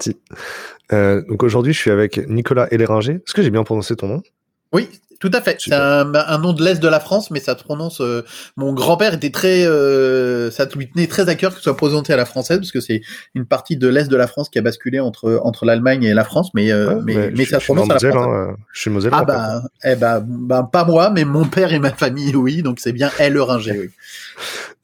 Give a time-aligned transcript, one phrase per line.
[0.00, 0.16] parti.
[0.92, 3.14] Euh, donc aujourd'hui, je suis avec Nicolas Héléringer.
[3.14, 4.22] Est-ce que j'ai bien prononcé ton nom?
[4.72, 4.88] Oui,
[5.20, 5.56] tout à fait.
[5.58, 8.00] C'est un, nom de l'Est de la France, mais ça se prononce.
[8.00, 8.24] Euh,
[8.56, 9.66] mon grand-père était très.
[9.66, 12.72] Euh, ça lui tenait très à cœur que ce soit présenté à la française, parce
[12.72, 13.02] que c'est
[13.34, 16.24] une partie de l'Est de la France qui a basculé entre, entre l'Allemagne et la
[16.24, 16.70] France, mais,
[17.04, 18.16] mais, mais, ça se prononce à la française.
[18.16, 19.12] Hein, je suis Moselle.
[19.14, 22.80] Ah, bah, eh bah, bah, pas moi, mais mon père et ma famille, oui, donc
[22.80, 23.90] c'est bien oui.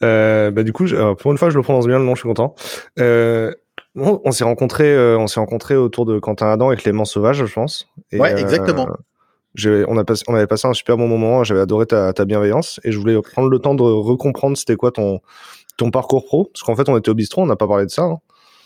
[0.00, 0.86] bah, du coup,
[1.18, 2.54] pour une fois, je le prononce bien le nom, je suis content.
[3.96, 7.44] Euh, on s'est rencontré, euh, on s'est rencontré autour de Quentin Adam et Clément Sauvage,
[7.44, 7.88] je pense.
[8.12, 8.88] ouais, exactement.
[9.64, 11.44] Euh, on, a on avait passé un super bon moment.
[11.44, 15.20] J'avais adoré ta, bienveillance et je voulais prendre le temps de recomprendre c'était quoi ton,
[15.78, 16.50] ton parcours pro.
[16.52, 18.02] Parce qu'en fait, on était au bistrot, on n'a pas parlé de ça.
[18.02, 18.18] Hein.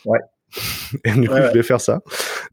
[0.04, 0.18] Ouais.
[1.04, 2.00] et du coup, je vais faire ça.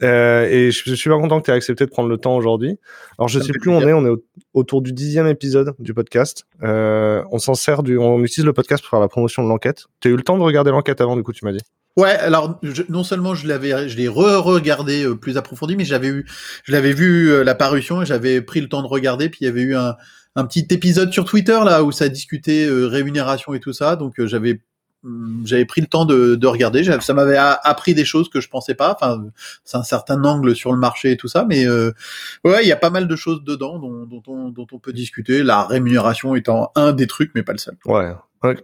[0.04, 2.78] Euh, et je, suis super content que tu aies accepté de prendre le temps aujourd'hui.
[3.18, 3.94] Alors, je sais plus où on est.
[3.94, 4.16] On est
[4.54, 6.46] autour du dixième épisode du podcast.
[6.62, 9.86] on s'en sert du, on utilise le podcast pour faire la promotion de l'enquête.
[10.00, 11.64] Tu as eu le temps de regarder l'enquête avant, du coup, tu m'as dit?
[11.98, 16.28] Ouais, alors non seulement je l'avais, je l'ai re-regardé euh, plus approfondi, mais j'avais eu,
[16.64, 19.30] je l'avais vu euh, la parution et j'avais pris le temps de regarder.
[19.30, 19.96] Puis il y avait eu un,
[20.36, 24.24] un petit épisode sur Twitter là où ça discutait euh, rémunération et tout ça, donc
[24.26, 24.62] j'avais
[25.02, 26.84] mm, j'avais pris le temps de, de regarder.
[27.02, 28.94] Ça m'avait appris des choses que je pensais pas.
[28.94, 29.26] Enfin,
[29.64, 32.78] c'est un certain angle sur le marché et tout ça, mais ouais, il y a
[32.78, 35.42] pas mal de choses dedans dont, dont, on, dont on peut discuter.
[35.42, 37.76] La rémunération étant un des trucs, mais pas le seul.
[37.86, 38.14] Ouais,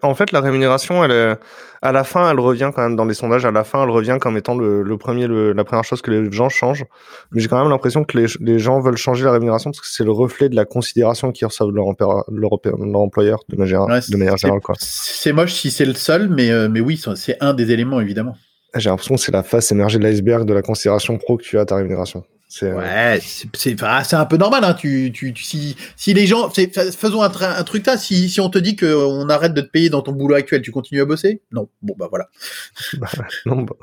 [0.02, 1.35] en fait, la rémunération, elle est,
[1.81, 3.45] à la fin, elle revient quand même dans les sondages.
[3.45, 6.49] À la fin, elle revient comme étant le, premier, la première chose que les gens
[6.49, 6.85] changent.
[7.31, 10.03] Mais j'ai quand même l'impression que les, gens veulent changer la rémunération parce que c'est
[10.03, 11.88] le reflet de la considération qu'ils reçoivent leur,
[12.29, 12.53] leur,
[13.01, 14.61] employeur de manière, de manière générale.
[14.77, 18.35] C'est moche si c'est le seul, mais, euh, mais oui, c'est un des éléments évidemment.
[18.75, 21.57] J'ai l'impression que c'est la face émergée de l'iceberg de la considération pro que tu
[21.57, 22.23] as à ta rémunération.
[22.61, 23.19] Euh, ouais,
[23.53, 24.63] c'est un peu normal.
[24.63, 24.73] Hein.
[24.75, 27.97] Tu, tu, si, si les gens, faisons un, un truc là.
[27.97, 30.71] Si, si on te dit qu'on arrête de te payer dans ton boulot actuel, tu
[30.71, 31.41] continues à bosser?
[31.51, 31.69] Non.
[31.81, 32.29] Bon bah voilà.
[32.99, 33.09] Bah,
[33.45, 33.63] non.
[33.63, 33.75] Bah.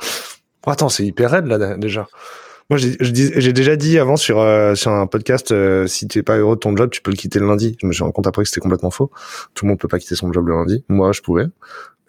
[0.67, 2.07] Oh, attends, c'est hyper raide là déjà.
[2.71, 6.55] Moi, j'ai déjà dit avant sur euh, sur un podcast, euh, si t'es pas heureux
[6.55, 7.77] de ton job, tu peux le quitter le lundi.
[7.81, 9.11] Je me suis rendu compte après que c'était complètement faux.
[9.55, 10.85] Tout le monde peut pas quitter son job le lundi.
[10.89, 11.47] Moi, je pouvais.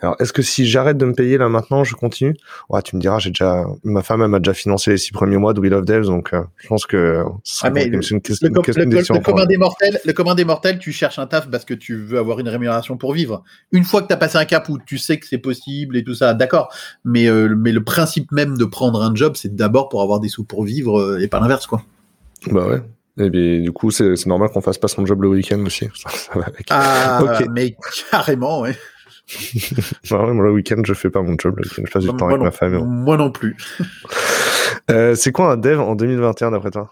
[0.01, 2.35] Alors, est-ce que si j'arrête de me payer là maintenant, je continue?
[2.69, 5.37] Ouais, tu me diras, j'ai déjà ma femme elle m'a déjà financé les six premiers
[5.37, 7.23] mois de Wheel of Devs, donc euh, je pense que
[7.61, 11.27] ah, mais une, le, le, commun des mortels, le commun des mortels, tu cherches un
[11.27, 13.43] taf parce que tu veux avoir une rémunération pour vivre.
[13.71, 16.03] Une fois que tu as passé un cap où tu sais que c'est possible et
[16.03, 16.73] tout ça, d'accord.
[17.05, 20.29] Mais euh, mais le principe même de prendre un job, c'est d'abord pour avoir des
[20.29, 21.83] sous pour vivre euh, et pas l'inverse, quoi.
[22.47, 22.81] Bah ouais.
[23.19, 25.89] Et bien, du coup, c'est normal qu'on fasse pas son job le week-end aussi.
[25.93, 26.67] Ça, va avec.
[26.69, 27.75] Ah, mais
[28.09, 28.75] carrément, ouais.
[30.11, 31.59] Moi, le week-end, je fais pas mon job.
[31.63, 32.83] je passe du temps avec ma famille.
[32.83, 33.55] Moi non plus.
[34.89, 36.91] Euh, c'est quoi un dev en 2021 d'après toi?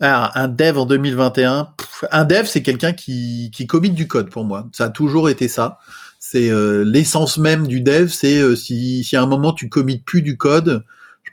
[0.00, 1.68] Alors, un dev en 2021,
[2.10, 4.66] un dev, c'est quelqu'un qui, qui commit du code pour moi.
[4.72, 5.78] Ça a toujours été ça.
[6.18, 9.98] C'est euh, l'essence même du dev, c'est euh, si, si à un moment tu commits
[9.98, 10.84] plus du code,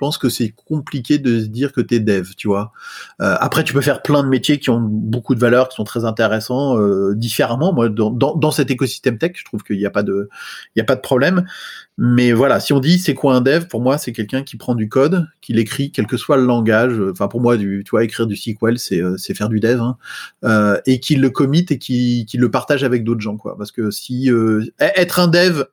[0.02, 2.72] pense que c'est compliqué de se dire que tu es dev, tu vois.
[3.22, 5.84] Euh, après, tu peux faire plein de métiers qui ont beaucoup de valeur, qui sont
[5.84, 7.72] très intéressants euh, différemment.
[7.72, 10.28] Moi, dans, dans, cet écosystème tech, je trouve qu'il n'y a pas de,
[10.76, 11.46] il y a pas de problème.
[12.00, 14.74] Mais voilà, si on dit c'est quoi un dev, pour moi, c'est quelqu'un qui prend
[14.74, 17.00] du code, qui l'écrit, quel que soit le langage.
[17.12, 19.80] Enfin, pour moi, du, tu vois, écrire du SQL, c'est euh, c'est faire du dev,
[19.80, 19.98] hein,
[20.44, 23.56] euh, et qui le commit et qui, qui le partage avec d'autres gens, quoi.
[23.56, 25.66] Parce que si euh, être un dev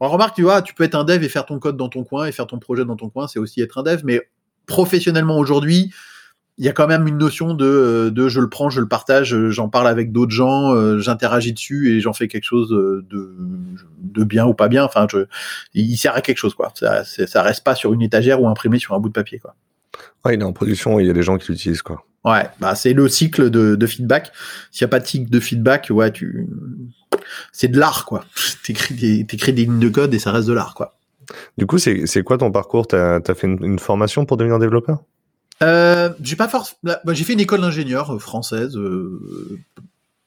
[0.00, 2.04] on remarque, tu vois, tu peux être un dev et faire ton code dans ton
[2.04, 4.02] coin et faire ton projet dans ton coin, c'est aussi être un dev.
[4.04, 4.28] Mais
[4.66, 5.92] professionnellement aujourd'hui,
[6.58, 9.36] il y a quand même une notion de, de je le prends, je le partage,
[9.50, 13.04] j'en parle avec d'autres gens, euh, j'interagis dessus et j'en fais quelque chose de,
[14.00, 14.84] de bien ou pas bien.
[14.84, 15.26] Enfin, je,
[15.74, 16.72] il sert à quelque chose, quoi.
[16.74, 19.54] Ça, ça reste pas sur une étagère ou imprimé sur un bout de papier, quoi.
[20.24, 22.04] Ouais, il est en production, il y a des gens qui l'utilisent, quoi.
[22.24, 24.32] Ouais, bah c'est le cycle de, de feedback.
[24.72, 26.48] S'il n'y a pas de cycle de feedback, ouais, tu,
[27.52, 28.24] c'est de l'art, quoi.
[28.64, 30.96] T'écris des, t'écris des lignes de code et ça reste de l'art, quoi.
[31.58, 32.86] Du coup, c'est, quoi ton parcours?
[32.86, 35.02] T'as, as fait une, formation pour devenir développeur?
[35.62, 36.76] Euh, J'ai pas force.
[36.82, 39.58] Bah, j'ai fait une école d'ingénieur euh, française, euh,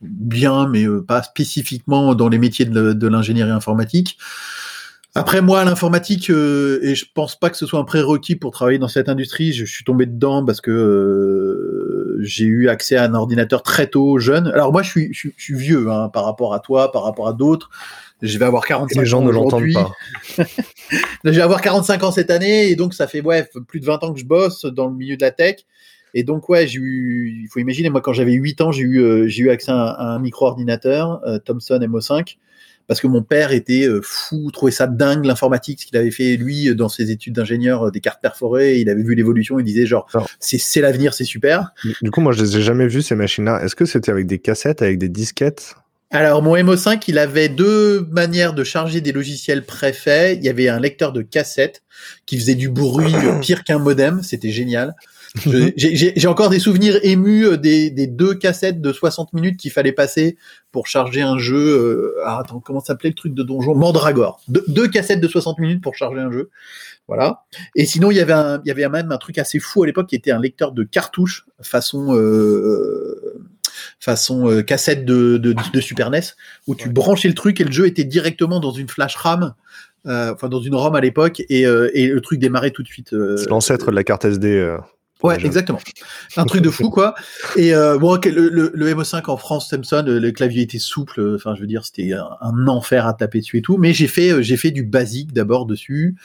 [0.02, 4.18] bien, mais pas spécifiquement dans les métiers de, de l'ingénierie informatique.
[5.16, 8.78] Après moi, l'informatique, euh, et je pense pas que ce soit un prérequis pour travailler
[8.78, 13.16] dans cette industrie, je, suis tombé dedans parce que euh, j'ai eu accès à un
[13.16, 14.48] ordinateur très tôt, jeune.
[14.48, 17.34] Alors moi, je suis, je, suis vieux hein, par rapport à toi, par rapport à
[17.34, 17.72] d'autres.
[18.22, 19.92] Je vais avoir 45 Les gens ne l'entendent pas.
[21.24, 24.04] je vais avoir 45 ans cette année, et donc ça fait ouais, plus de 20
[24.04, 25.56] ans que je bosse dans le milieu de la tech.
[26.14, 29.02] Et donc ouais, j'ai eu, il faut imaginer, moi quand j'avais 8 ans, j'ai eu,
[29.02, 32.38] euh, j'ai eu accès à un, micro-ordinateur, Thomson MO5
[32.90, 36.36] parce que mon père était euh, fou, trouvait ça dingue l'informatique, ce qu'il avait fait
[36.38, 39.86] lui dans ses études d'ingénieur euh, des cartes perforées, il avait vu l'évolution, il disait
[39.86, 40.10] genre
[40.40, 41.70] c'est l'avenir, c'est super.
[42.02, 43.64] Du coup, moi je les ai jamais vus ces machines-là.
[43.64, 45.76] Est-ce que c'était avec des cassettes, avec des disquettes?
[46.10, 50.40] Alors, mon MO5, il avait deux manières de charger des logiciels préfaits.
[50.40, 51.84] Il y avait un lecteur de cassette
[52.26, 54.24] qui faisait du bruit pire qu'un modem.
[54.24, 54.96] C'était génial.
[55.36, 59.92] J'ai encore des souvenirs émus euh, des, des, deux cassettes de 60 minutes qu'il fallait
[59.92, 60.38] passer
[60.72, 61.58] pour charger un jeu.
[61.58, 63.76] Euh, ah, attends, comment s'appelait le truc de donjon?
[63.76, 64.42] Mandragore.
[64.48, 66.50] deux cassettes de 60 minutes pour charger un jeu.
[67.08, 67.44] Voilà.
[67.76, 69.88] Et sinon, il y avait un, il y avait même un truc assez fou à
[69.88, 73.40] l'époque qui était un lecteur de cartouches façon euh,
[74.00, 76.22] façon euh, cassette de, de, de, Super NES
[76.68, 79.54] où tu branchais le truc et le jeu était directement dans une flash RAM.
[80.06, 82.88] Euh, enfin, dans une ROM à l'époque, et, euh, et, le truc démarrait tout de
[82.88, 83.10] suite.
[83.10, 84.78] C'est l'ancêtre de la carte SD.
[85.22, 85.80] Ouais, exactement.
[86.38, 87.14] Un truc de fou, quoi.
[87.58, 91.36] Et euh, bon, le, le, le, MO5 en France, Samsung, le clavier était souple.
[91.36, 93.78] Enfin, je veux dire, c'était un, un, enfer à taper dessus et tout.
[93.78, 96.16] Mais j'ai fait, j'ai fait du basique d'abord dessus.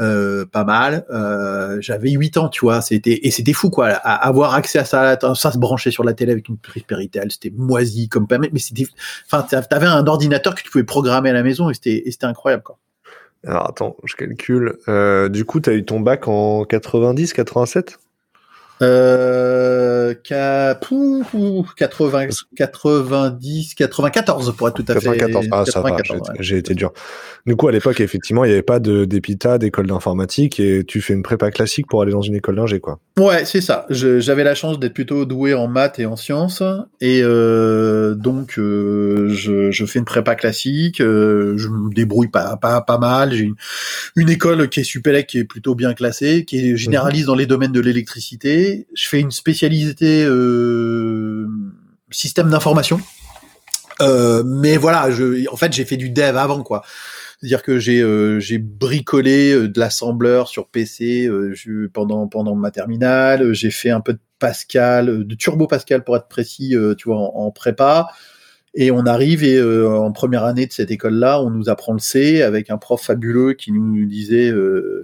[0.00, 1.06] Euh, pas mal.
[1.10, 5.16] Euh, j'avais 8 ans, tu vois, c'était et c'était fou quoi, avoir accès à ça,
[5.36, 8.50] ça se branchait sur la télé avec une prise Péritel, c'était moisi comme pas mais
[8.58, 8.88] c'était
[9.30, 12.64] enfin t'avais un ordinateur que tu pouvais programmer à la maison et c'était c'était incroyable
[12.64, 12.78] quoi.
[13.46, 14.78] Alors attends, je calcule.
[14.88, 17.98] Euh, du coup, tu as eu ton bac en 90, 87
[18.78, 19.93] 呃
[20.32, 20.74] euh,
[21.76, 25.44] 80, 90, 94 pour être tout à 94.
[25.44, 25.50] fait.
[25.52, 25.96] Ah, ça va,
[26.40, 26.92] j'ai été dur.
[27.46, 31.12] Du coup, à l'époque, effectivement, il n'y avait pas d'EPITA, d'école d'informatique, et tu fais
[31.12, 32.98] une prépa classique pour aller dans une école d'ingé, quoi.
[33.18, 33.86] Ouais, c'est ça.
[33.90, 36.62] J'avais la chance d'être plutôt doué en maths et en sciences,
[37.00, 41.00] et euh, donc euh, je, je, fais une prépa classique.
[41.00, 43.32] Euh, je me débrouille pas, pas, pas mal.
[43.32, 43.56] J'ai une,
[44.16, 47.46] une, école qui est super, qui est plutôt bien classée, qui est généraliste dans les
[47.46, 48.86] domaines de l'électricité.
[48.94, 51.46] Je fais une spécialité euh,
[52.10, 53.00] système d'information.
[54.00, 55.08] Euh, mais voilà,
[55.50, 56.82] en fait, j'ai fait du dev avant, quoi.
[57.40, 61.28] C'est-à-dire que j'ai euh, bricolé de l'assembleur sur PC
[61.92, 63.52] pendant pendant ma terminale.
[63.52, 67.50] J'ai fait un peu de Pascal, de Turbo Pascal pour être précis, tu vois, en,
[67.50, 68.08] prépa.
[68.76, 72.42] Et on arrive et en première année de cette école-là, on nous apprend le C
[72.42, 74.52] avec un prof fabuleux qui nous disait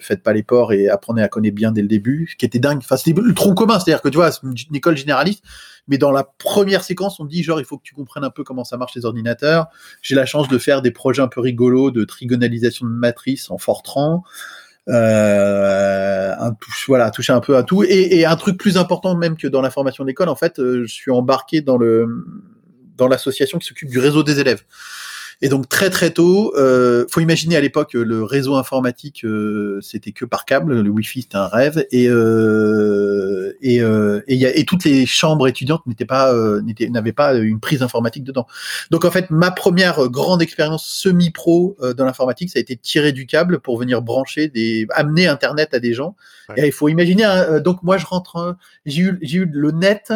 [0.01, 2.59] faites pas les ports et apprenez à connaître bien dès le début, ce qui était
[2.59, 2.79] dingue.
[2.79, 5.45] Enfin, c'était le tronc commun, c'est-à-dire que tu vois, c'est une école généraliste,
[5.87, 8.43] mais dans la première séquence, on dit genre il faut que tu comprennes un peu
[8.43, 9.69] comment ça marche les ordinateurs.
[10.03, 13.59] J'ai la chance de faire des projets un peu rigolos de trigonalisation de matrices en
[13.59, 14.25] Fortran.
[14.89, 17.85] Euh, un touche, voilà, toucher un peu à tout.
[17.85, 20.59] Et, et, un truc plus important même que dans la formation de l'école, en fait,
[20.59, 22.09] euh, je suis embarqué dans le
[23.01, 24.63] dans l'association qui s'occupe du réseau des élèves.
[25.43, 30.13] Et donc très très tôt, euh, faut imaginer à l'époque le réseau informatique euh, c'était
[30.13, 34.55] que par câble, le Wi-Fi c'était un rêve et euh, et euh, et, y a,
[34.55, 36.61] et toutes les chambres étudiantes n'étaient pas euh,
[36.91, 38.47] n'avaient pas une prise informatique dedans.
[38.91, 43.13] Donc en fait ma première grande expérience semi-pro euh, dans l'informatique ça a été tirer
[43.13, 46.17] du câble pour venir brancher des amener internet à des gens.
[46.59, 50.13] Et il faut imaginer hein, donc moi je rentre j'ai eu j'ai eu le net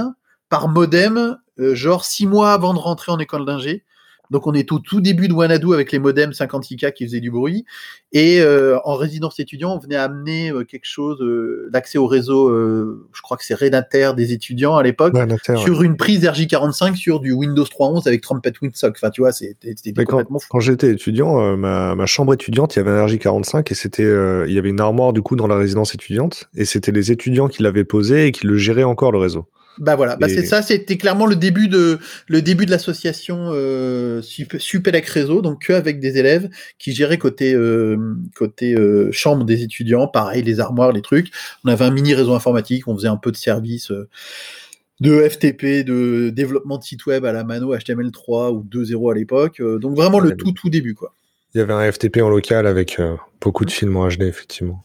[0.51, 3.85] par modem genre six mois avant de rentrer en école d'ingé.
[4.31, 7.31] Donc on est au tout début de Wanadu avec les modems 56K qui faisaient du
[7.31, 7.65] bruit.
[8.13, 12.51] Et euh, en résidence étudiant, on venait amener euh, quelque chose, euh, l'accès au réseau,
[13.13, 15.15] je crois que c'est Renater des étudiants à l'époque,
[15.57, 18.95] sur une prise RJ45 sur du Windows 3.11 avec Trumpet Windsock.
[18.97, 20.49] Enfin, tu vois, c'était complètement fou.
[20.51, 24.03] Quand j'étais étudiant, ma, ma, chambre étudiante, il y avait un RJ45 et c'était,
[24.49, 27.49] il y avait une armoire du coup dans la résidence étudiante et c'était les étudiants
[27.49, 29.47] qui l'avaient posé et qui le géraient encore le réseau.
[29.79, 31.99] Bah voilà, bah c'est ça, c'était clairement le début de
[32.29, 36.49] le début de l'association euh, Supélec Réseau, donc que avec des élèves
[36.79, 37.97] qui géraient côté euh,
[38.37, 41.31] côté euh, chambre des étudiants, pareil les armoires, les trucs.
[41.65, 44.09] On avait un mini réseau informatique, on faisait un peu de service euh,
[45.01, 49.61] de FTP, de développement de site web à la mano HTML3 ou 2.0 à l'époque.
[49.61, 51.15] Donc vraiment le tout tout début quoi.
[51.55, 53.01] Il y avait un FTP en local avec
[53.41, 54.83] beaucoup de films en HD effectivement.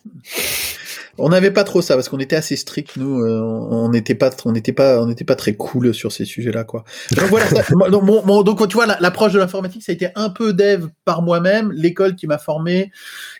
[1.19, 3.19] On n'avait pas trop ça parce qu'on était assez strict nous.
[3.19, 6.63] Euh, on n'était pas, on n'était pas, on n'était pas très cool sur ces sujets-là
[6.63, 6.83] quoi.
[7.11, 7.45] Donc voilà.
[7.89, 11.71] donc, tu vois, l'approche de l'informatique, ça a été un peu dev par moi-même.
[11.71, 12.91] L'école qui m'a formé,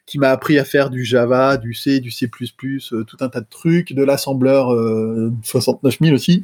[0.05, 3.41] qui m'a appris à faire du Java, du C, du C++, euh, tout un tas
[3.41, 6.43] de trucs, de l'assembleur euh, 69 000 aussi.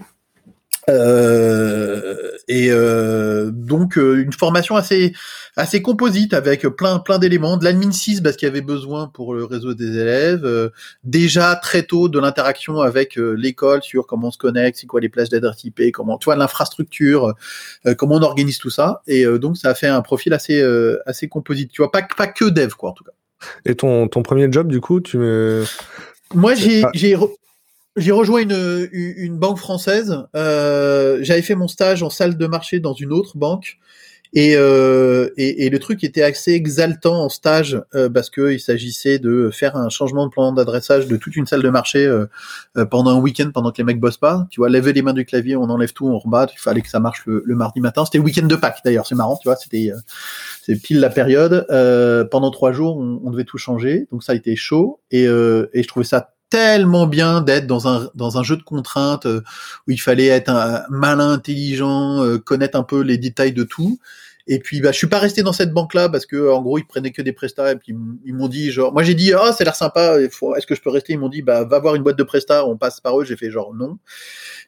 [0.90, 5.14] Euh, et euh, donc euh, une formation assez
[5.56, 9.34] assez composite avec plein plein d'éléments, de l'admin 6 parce qu'il y avait besoin pour
[9.34, 10.70] le réseau des élèves, euh,
[11.04, 15.10] déjà très tôt de l'interaction avec l'école sur comment on se connecte, c'est quoi les
[15.10, 17.34] places d'adresse IP, comment tu vois l'infrastructure,
[17.98, 19.02] comment on organise tout ça.
[19.08, 20.64] Et donc ça a fait un profil assez
[21.06, 23.12] assez composite, tu vois pas pas que dev quoi en tout cas.
[23.66, 25.64] Et ton ton premier job du coup, tu me
[26.34, 27.16] moi, j'ai, j'ai,
[27.96, 30.24] j'ai rejoint une, une banque française.
[30.36, 33.78] Euh, J'avais fait mon stage en salle de marché dans une autre banque.
[34.38, 38.60] Et, euh, et, et, le truc était assez exaltant en stage euh, parce que il
[38.60, 42.26] s'agissait de faire un changement de plan d'adressage de toute une salle de marché euh,
[42.76, 44.46] euh, pendant un week-end pendant que les mecs bossent pas.
[44.50, 46.48] Tu vois, lever les mains du clavier, on enlève tout, on rebat.
[46.52, 48.04] Il fallait que ça marche le, le mardi matin.
[48.04, 49.56] C'était le week-end de Pâques d'ailleurs, c'est marrant, tu vois.
[49.56, 49.92] C'était
[50.64, 51.66] c'est pile la période.
[52.30, 55.84] pendant trois jours, on, on, devait tout changer, donc ça a été chaud et, et
[55.84, 60.00] je trouvais ça tellement bien d'être dans un dans un jeu de contraintes où il
[60.00, 64.00] fallait être un malin, intelligent, connaître un peu les détails de tout.
[64.48, 66.86] Et puis, bah, je suis pas resté dans cette banque-là parce que, en gros, ils
[66.86, 69.52] prenaient que des prestats et puis ils m'ont dit, genre, moi j'ai dit, ah, oh,
[69.52, 71.14] ça a l'air sympa, est-ce que je peux rester?
[71.14, 73.26] Ils m'ont dit, bah, va voir une boîte de prestats, on passe par eux.
[73.26, 73.98] J'ai fait genre non.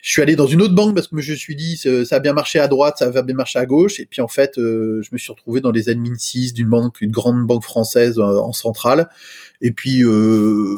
[0.02, 2.20] Je suis allé dans une autre banque parce que je me suis dit, ça a
[2.20, 4.00] bien marché à droite, ça va bien marcher à gauche.
[4.00, 7.00] Et puis en fait, euh, je me suis retrouvé dans les admin 6 d'une banque,
[7.02, 9.10] une grande banque française euh, en centrale.
[9.62, 10.78] Et puis euh,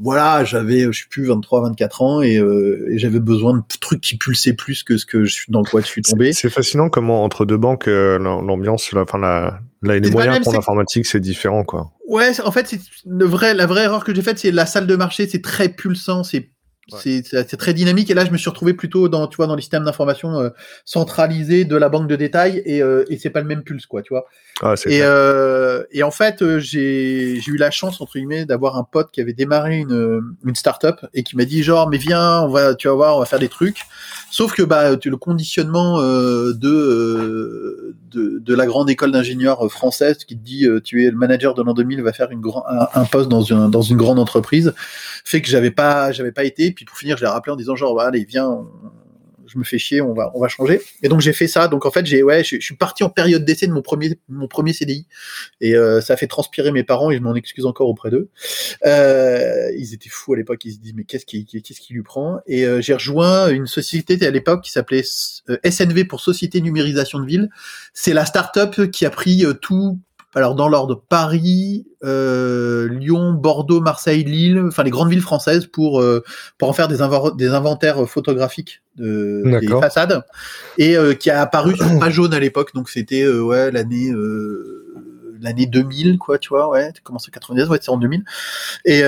[0.00, 4.00] voilà, j'avais, je sais plus, 23, 24 ans et, euh, et j'avais besoin de trucs
[4.00, 6.32] qui pulsaient plus que ce que je suis dans quoi je suis tombé.
[6.32, 11.06] C'est fascinant comment entre deux banques, euh, l'ambiance, enfin la, la, les moyens pour l'informatique,
[11.06, 11.90] c'est différent quoi.
[12.06, 14.86] Ouais, en fait, c'est le vrai, la vraie erreur que j'ai faite, c'est la salle
[14.86, 16.50] de marché, c'est très pulsant, c'est
[16.88, 18.10] c'est très dynamique.
[18.10, 20.50] Et là je me suis retrouvé plutôt dans tu vois dans les systèmes d'information euh,
[20.84, 24.02] centralisés de la banque de détail et, euh, et c'est pas le même pulse quoi
[24.02, 24.26] tu vois.
[24.62, 28.84] Ah, et, euh, et en fait euh, j'ai eu la chance entre guillemets d'avoir un
[28.84, 32.48] pote qui avait démarré une une startup et qui m'a dit genre mais viens on
[32.48, 33.80] va tu vas voir on va faire des trucs.
[34.30, 40.44] Sauf que bah tu, le conditionnement de, de la grande école d'ingénieurs française qui te
[40.44, 42.42] dit tu es le manager de l'an 2000 va faire une
[42.94, 44.72] un, poste dans une grande entreprise
[45.24, 46.70] fait que j'avais pas j'avais pas été.
[46.72, 48.66] Puis pour finir, je l'ai rappelé en disant genre, allez, viens,
[49.54, 50.80] je me fais chier, on va, on va changer.
[51.02, 51.68] Et donc j'ai fait ça.
[51.68, 54.48] Donc en fait, j'ai, ouais, je, suis parti en période d'essai de mon premier, mon
[54.48, 55.06] premier CDI.
[55.60, 58.28] Et euh, ça a fait transpirer mes parents et je m'en excuse encore auprès d'eux.
[58.84, 60.64] Euh, ils étaient fous à l'époque.
[60.64, 62.40] Ils se disent mais qu'est-ce qui, qu'est-ce qui lui prend?
[62.46, 67.26] Et euh, j'ai rejoint une société à l'époque qui s'appelait SNV pour Société Numérisation de
[67.26, 67.50] Ville.
[67.92, 69.98] C'est la start-up qui a pris tout
[70.34, 76.00] alors dans l'ordre Paris, euh, Lyon, Bordeaux, Marseille, Lille, enfin les grandes villes françaises pour
[76.00, 76.22] euh,
[76.58, 76.98] pour en faire des,
[77.36, 80.24] des inventaires photographiques de, des façades
[80.78, 82.74] et euh, qui a apparu sur page jaune à l'époque.
[82.74, 84.12] Donc c'était ouais l'année
[85.40, 88.24] l'année 2000 quoi, tu vois, ouais, commencé en 90, ouais, c'est en 2000
[88.84, 89.02] et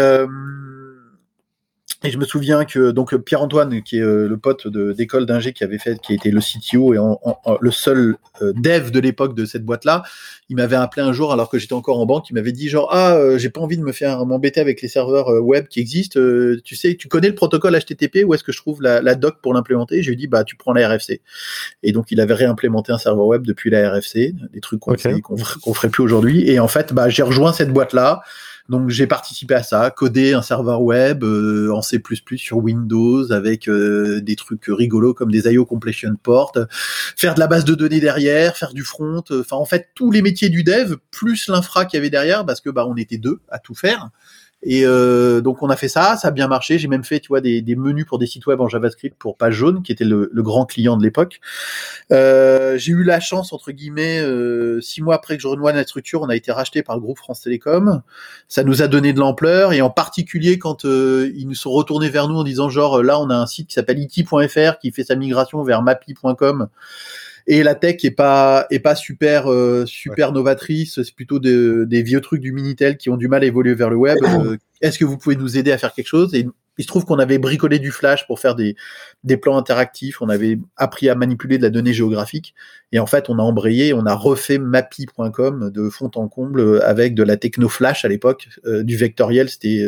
[2.04, 5.64] et je me souviens que donc Pierre-Antoine, qui est euh, le pote d'école d'ingé qui
[5.64, 7.18] avait fait, qui était le CTO et en,
[7.60, 10.02] le seul euh, dev de l'époque de cette boîte-là,
[10.50, 12.90] il m'avait appelé un jour alors que j'étais encore en banque, il m'avait dit genre
[12.92, 16.20] ah euh, j'ai pas envie de me faire m'embêter avec les serveurs web qui existent,
[16.62, 19.36] tu sais tu connais le protocole HTTP où est-ce que je trouve la, la doc
[19.40, 20.02] pour l'implémenter?
[20.02, 21.22] Je lui ai dit bah tu prends la RFC
[21.82, 25.74] et donc il avait réimplémenté un serveur web depuis la RFC, des trucs qu'on qu'on
[25.74, 26.48] ferait plus aujourd'hui.
[26.50, 28.22] Et en fait bah j'ai rejoint cette boîte-là.
[28.68, 32.00] Donc j'ai participé à ça, coder un serveur web euh, en C++
[32.36, 36.52] sur Windows avec euh, des trucs rigolos comme des IO completion port,
[37.16, 40.22] faire de la base de données derrière, faire du front, enfin en fait tous les
[40.22, 43.40] métiers du dev plus l'infra qu'il y avait derrière parce que bah on était deux
[43.48, 44.10] à tout faire.
[44.62, 46.78] Et euh, donc on a fait ça, ça a bien marché.
[46.78, 49.54] J'ai même fait, tu vois, des, menus pour des sites web en JavaScript pour Page
[49.54, 51.40] Jaune, qui était le, le grand client de l'époque.
[52.10, 55.84] Euh, j'ai eu la chance, entre guillemets, euh, six mois après que je renoie la
[55.84, 58.02] structure, on a été racheté par le groupe France Télécom.
[58.48, 62.08] Ça nous a donné de l'ampleur, et en particulier quand euh, ils nous sont retournés
[62.08, 65.04] vers nous en disant genre là on a un site qui s'appelle iti.fr qui fait
[65.04, 66.68] sa migration vers mapi.com
[67.46, 71.00] et la tech est pas est pas super euh, super novatrice.
[71.02, 73.96] C'est plutôt des vieux trucs du minitel qui ont du mal à évoluer vers le
[73.96, 74.18] web.
[74.22, 76.34] Euh, est-ce que vous pouvez nous aider à faire quelque chose?
[76.34, 76.46] Et
[76.78, 78.76] il se trouve qu'on avait bricolé du flash pour faire des,
[79.24, 80.20] des plans interactifs.
[80.20, 82.54] On avait appris à manipuler de la donnée géographique.
[82.92, 87.14] Et en fait, on a embrayé, on a refait mappy.com de fond en comble avec
[87.14, 89.48] de la techno flash à l'époque, euh, du vectoriel.
[89.48, 89.86] C'était,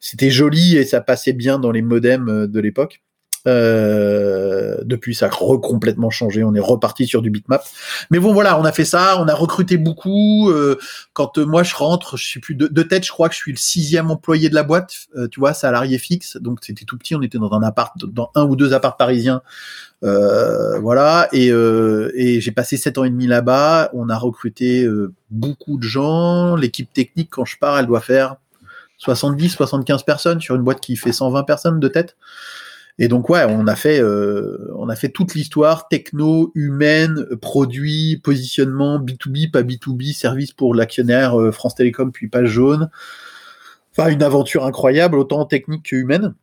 [0.00, 3.03] c'était joli et ça passait bien dans les modems de l'époque.
[3.46, 6.44] Euh, depuis, ça a complètement changé.
[6.44, 7.64] On est reparti sur du bitmap.
[8.10, 9.20] Mais bon, voilà, on a fait ça.
[9.20, 10.50] On a recruté beaucoup.
[10.50, 10.78] Euh,
[11.12, 13.04] quand euh, moi je rentre, je suis plus de, tête.
[13.04, 14.94] Je crois que je suis le sixième employé de la boîte.
[15.16, 16.36] Euh, tu vois, salarié fixe.
[16.38, 17.14] Donc c'était tout petit.
[17.14, 19.42] On était dans un appart, dans un ou deux apparts parisiens.
[20.02, 21.28] voilà.
[21.32, 23.90] Et, et j'ai passé sept ans et demi là-bas.
[23.92, 24.88] On a recruté
[25.30, 26.56] beaucoup de gens.
[26.56, 28.36] L'équipe technique, quand je pars, elle doit faire
[28.98, 32.16] 70, 75 personnes sur une boîte qui fait 120 personnes de tête.
[32.98, 38.20] Et donc ouais, on a fait euh, on a fait toute l'histoire techno, humaine, produit,
[38.22, 42.90] positionnement, B2B, pas B2B, service pour l'actionnaire euh, France Télécom puis Page Jaune.
[43.96, 46.34] Enfin une aventure incroyable, autant technique que humaine.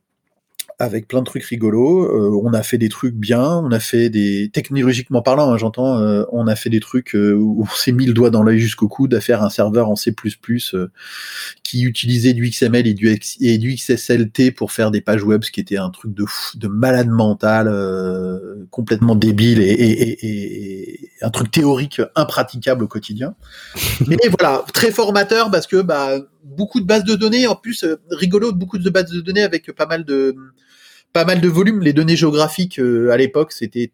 [0.79, 2.03] Avec plein de trucs rigolos.
[2.03, 5.99] Euh, on a fait des trucs bien, on a fait des technologiquement parlant, hein, j'entends,
[5.99, 8.59] euh, on a fait des trucs euh, où on s'est mis le doigt dans l'œil
[8.59, 10.13] jusqu'au coude à faire un serveur en C++
[11.63, 15.77] qui utilisait du XML et du, XSLT pour faire des pages web, ce qui était
[15.77, 16.25] un truc de
[16.55, 17.67] de malade mental,
[18.69, 23.35] complètement débile et, et, et, un truc théorique impraticable au quotidien.
[24.07, 28.51] Mais voilà, très formateur parce que bah beaucoup de bases de données, en plus rigolo,
[28.51, 30.35] beaucoup de bases de données avec pas mal de
[31.13, 31.81] pas mal de volume.
[31.81, 33.91] Les données géographiques euh, à l'époque, c'était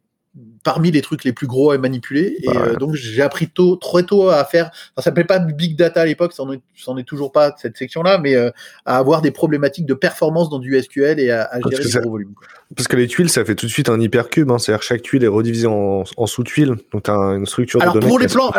[0.67, 2.36] parmi les trucs les plus gros à manipuler.
[2.44, 4.70] Et bah euh, donc j'ai appris tôt, très tôt à faire.
[4.98, 8.36] Ça s'appelait pas big data à l'époque, ça n'en est, toujours pas cette section-là, mais
[8.36, 8.51] euh,
[8.86, 12.34] à avoir des problématiques de performance dans du SQL et à, gérer des gros volumes.
[12.75, 14.51] Parce que les tuiles, ça fait tout de suite un hypercube.
[14.51, 17.82] Hein, C'est-à-dire chaque tuile est redivisée en, sous-tuiles, donc tu as une structure.
[17.82, 18.51] Alors de pour les plans,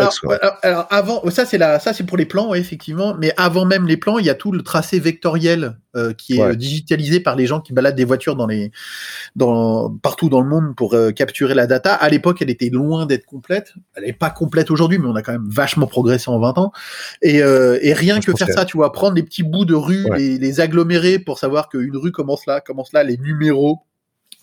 [0.63, 3.15] alors, avant, ça c'est la, ça c'est pour les plans, effectivement.
[3.19, 6.57] Mais avant même les plans, il y a tout le tracé vectoriel euh, qui est
[6.57, 8.71] digitalisé par les gens qui baladent des voitures dans les,
[9.37, 13.26] dans partout dans le monde pour capturer la data à l'époque, elle était loin d'être
[13.26, 13.75] complète.
[13.95, 16.73] Elle n'est pas complète aujourd'hui, mais on a quand même vachement progressé en 20 ans.
[17.23, 20.07] Et, euh, et rien que faire ça, tu vois, prendre les petits bouts de rue,
[20.16, 23.80] et les agglomérer pour savoir qu'une rue commence là, commence là, les numéros,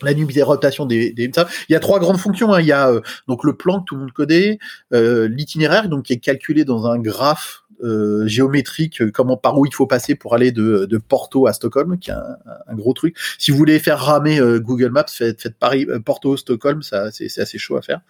[0.02, 1.48] la numérotation des, des ça.
[1.70, 2.54] Il y a trois grandes fonctions.
[2.54, 2.62] Hein.
[2.62, 4.60] Il y a euh, donc le plan que tout le monde connaît,
[4.94, 9.66] euh, l'itinéraire donc qui est calculé dans un graphe euh, géométrique, euh, comment par où
[9.66, 12.94] il faut passer pour aller de, de Porto à Stockholm, qui est un, un, gros
[12.94, 13.16] truc.
[13.38, 17.40] Si vous voulez faire ramer euh, Google Maps, faites, faites Paris, Porto, Stockholm, ça c'est
[17.40, 18.02] assez chaud à faire.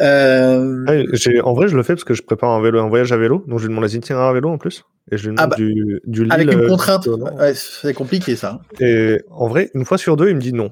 [0.00, 3.44] En vrai, je le fais parce que je prépare un vélo, un voyage à vélo,
[3.46, 4.84] donc je lui demande les itinéraires à vélo en plus.
[5.10, 8.34] Et je lui demande ah bah, du, du Lille, Avec une contrainte, ouais, c'est compliqué
[8.34, 8.60] ça.
[8.80, 10.70] Et en vrai, une fois sur deux, il me dit non.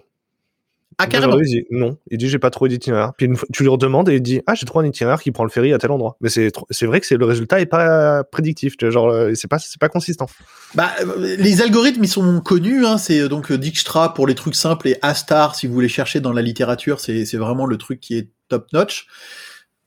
[0.98, 1.38] Ah, carrément.
[1.38, 1.98] Il dit non.
[2.10, 3.12] Il dit j'ai pas trop d'itinéraire.
[3.16, 5.50] Puis tu lui redemandes et il dit ah j'ai trop un itinéraire qui prend le
[5.50, 6.16] ferry à tel endroit.
[6.20, 8.74] Mais c'est c'est vrai que c'est le résultat est pas prédictif.
[8.80, 10.26] Genre euh, c'est pas c'est pas consistant.
[10.74, 12.86] Bah euh, les algorithmes ils sont connus.
[12.86, 16.20] Hein, c'est donc euh, Dijkstra pour les trucs simples et Astar si vous voulez chercher
[16.20, 19.06] dans la littérature c'est c'est vraiment le truc qui est top notch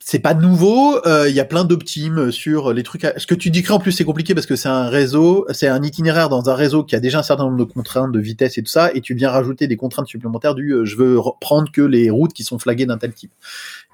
[0.10, 1.02] c'est pas nouveau.
[1.04, 3.06] Il euh, y a plein d'optimes sur les trucs.
[3.18, 5.84] Ce que tu décris en plus, c'est compliqué parce que c'est un réseau, c'est un
[5.84, 8.62] itinéraire dans un réseau qui a déjà un certain nombre de contraintes de vitesse et
[8.64, 11.82] tout ça, et tu viens rajouter des contraintes supplémentaires du euh, je veux prendre que
[11.82, 13.34] les routes qui sont flaguées d'un tel type.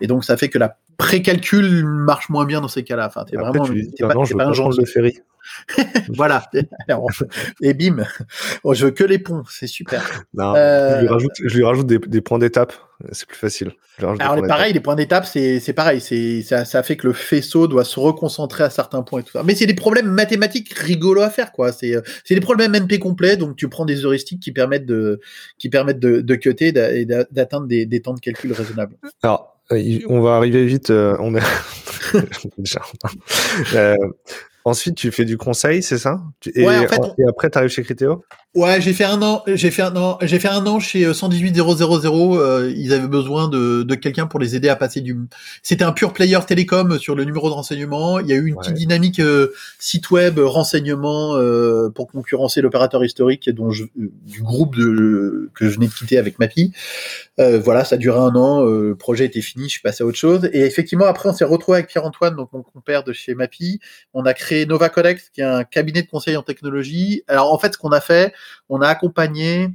[0.01, 3.07] Et donc ça fait que la précalcul marche moins bien dans ces cas-là.
[3.07, 5.17] Enfin, t'es vraiment, tu pas, pas un genre de ferry.
[6.09, 6.49] voilà.
[7.61, 8.03] et bim.
[8.63, 10.23] Oh, je veux que les ponts, c'est super.
[10.37, 12.73] je lui rajoute, je lui rajoute des, points d'étape.
[13.11, 13.71] C'est plus facile.
[13.99, 16.01] Alors pareil, les points d'étape, c'est pareil.
[16.01, 19.31] C'est ça, ça fait que le faisceau doit se reconcentrer à certains points et tout
[19.31, 19.43] ça.
[19.43, 21.71] Mais c'est des problèmes mathématiques rigolos à faire, quoi.
[21.71, 23.37] C'est c'est des problèmes NP complets.
[23.37, 25.19] Donc tu prends des heuristiques qui permettent de
[25.57, 28.95] qui permettent de, de cutter et d'atteindre des, des temps de calcul raisonnables.
[29.21, 29.53] Alors
[30.07, 30.89] on va arriver vite.
[30.89, 31.41] Euh, on est
[33.73, 33.95] euh,
[34.65, 36.21] ensuite, tu fais du conseil, c'est ça?
[36.53, 38.23] Et, ouais, en fait, et après, tu arrives chez Criteo?
[38.55, 41.55] Ouais, j'ai fait un an, j'ai fait un an, j'ai fait un an chez 118
[41.55, 41.67] 000.
[41.71, 45.17] Euh, ils avaient besoin de, de quelqu'un pour les aider à passer du.
[45.63, 48.19] C'était un pur player télécom sur le numéro de renseignement.
[48.19, 49.47] Il y a eu une petite dynamique euh,
[49.79, 55.73] site web renseignement euh, pour concurrencer l'opérateur historique dont je, du groupe de, que je
[55.73, 56.73] venais de quitter avec ma fille.
[57.39, 58.63] voilà, ça a duré un an.
[58.63, 60.47] le projet était fini, je suis passé à autre chose.
[60.53, 63.79] Et effectivement, après, on s'est retrouvé avec Pierre Antoine, donc mon compère de chez Mapi.
[64.13, 67.23] On a créé Nova Codex, qui est un cabinet de conseil en technologie.
[67.27, 68.31] Alors en fait, ce qu'on a fait
[68.69, 69.69] on a accompagné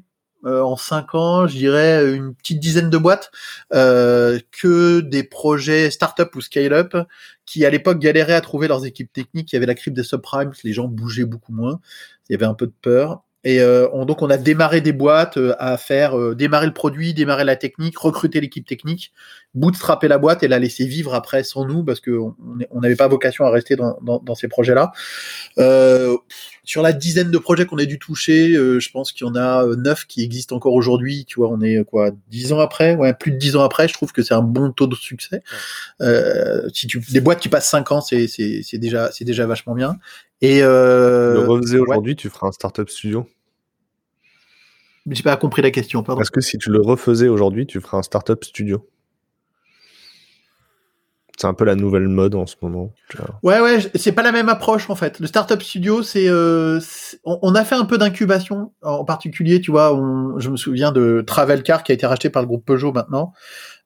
[0.44, 3.30] euh, en cinq ans, je dirais une petite dizaine de boîtes
[3.74, 6.96] euh, que des projets start-up ou scale-up
[7.44, 9.52] qui à l'époque galéraient à trouver leurs équipes techniques.
[9.52, 11.80] Il y avait la crypte des subprimes, les gens bougeaient beaucoup moins,
[12.28, 13.22] il y avait un peu de peur.
[13.44, 17.56] Et euh, donc on a démarré des boîtes à faire démarrer le produit, démarrer la
[17.56, 19.12] technique, recruter l'équipe technique,
[19.54, 22.34] bootstrapper la boîte et la laisser vivre après sans nous parce qu'on
[22.74, 24.92] n'avait pas vocation à rester dans, dans ces projets-là.
[26.68, 29.34] Sur la dizaine de projets qu'on a dû toucher, euh, je pense qu'il y en
[29.34, 31.24] a euh, neuf qui existent encore aujourd'hui.
[31.24, 33.88] Tu vois, on est quoi, dix ans après, ouais, plus de dix ans après.
[33.88, 35.42] Je trouve que c'est un bon taux de succès.
[36.02, 39.74] Euh, si tu, des boîtes qui passent cinq ans, c'est c'est déjà c'est déjà vachement
[39.74, 39.96] bien.
[40.42, 43.26] Et euh, le refaisais aujourd'hui, tu feras un startup studio?
[45.10, 46.18] J'ai pas compris la question, pardon.
[46.18, 48.86] Parce que si tu le refaisais aujourd'hui, tu feras un startup studio
[51.38, 52.92] c'est un peu la nouvelle mode en ce moment.
[53.44, 55.20] Ouais, ouais, c'est pas la même approche en fait.
[55.20, 56.80] Le startup studio, c'est, euh,
[57.24, 59.96] on, a fait un peu d'incubation, en particulier, tu vois,
[60.38, 63.32] je me souviens de Travelcar qui a été racheté par le groupe Peugeot maintenant.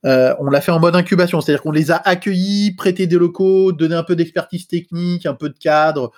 [0.07, 3.73] Euh, on l'a fait en mode incubation, c'est-à-dire qu'on les a accueillis, prêté des locaux,
[3.73, 6.11] donné un peu d'expertise technique, un peu de cadre.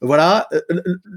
[0.00, 0.60] Voilà, euh,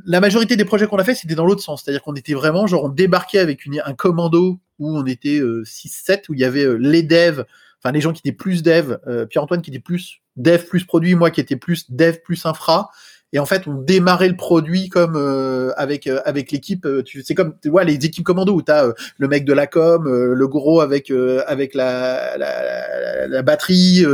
[0.06, 2.67] la majorité des projets qu'on a fait, c'était dans l'autre sens, c'est-à-dire qu'on était vraiment
[2.67, 7.02] genre on débarquait avec un commando où on était 6-7, où il y avait les
[7.02, 7.45] devs,
[7.84, 11.15] enfin les gens qui étaient plus dev, euh, Pierre-Antoine qui était plus dev plus produit,
[11.15, 12.89] moi qui étais plus dev plus infra,
[13.34, 16.88] Et en fait, on démarrait le produit comme euh, avec euh, avec l'équipe.
[17.04, 19.67] Tu c'est comme tu vois les équipes commando où t'as as le mec de la
[19.67, 21.12] com, le gros avec
[21.48, 24.06] avec la la, la, batterie,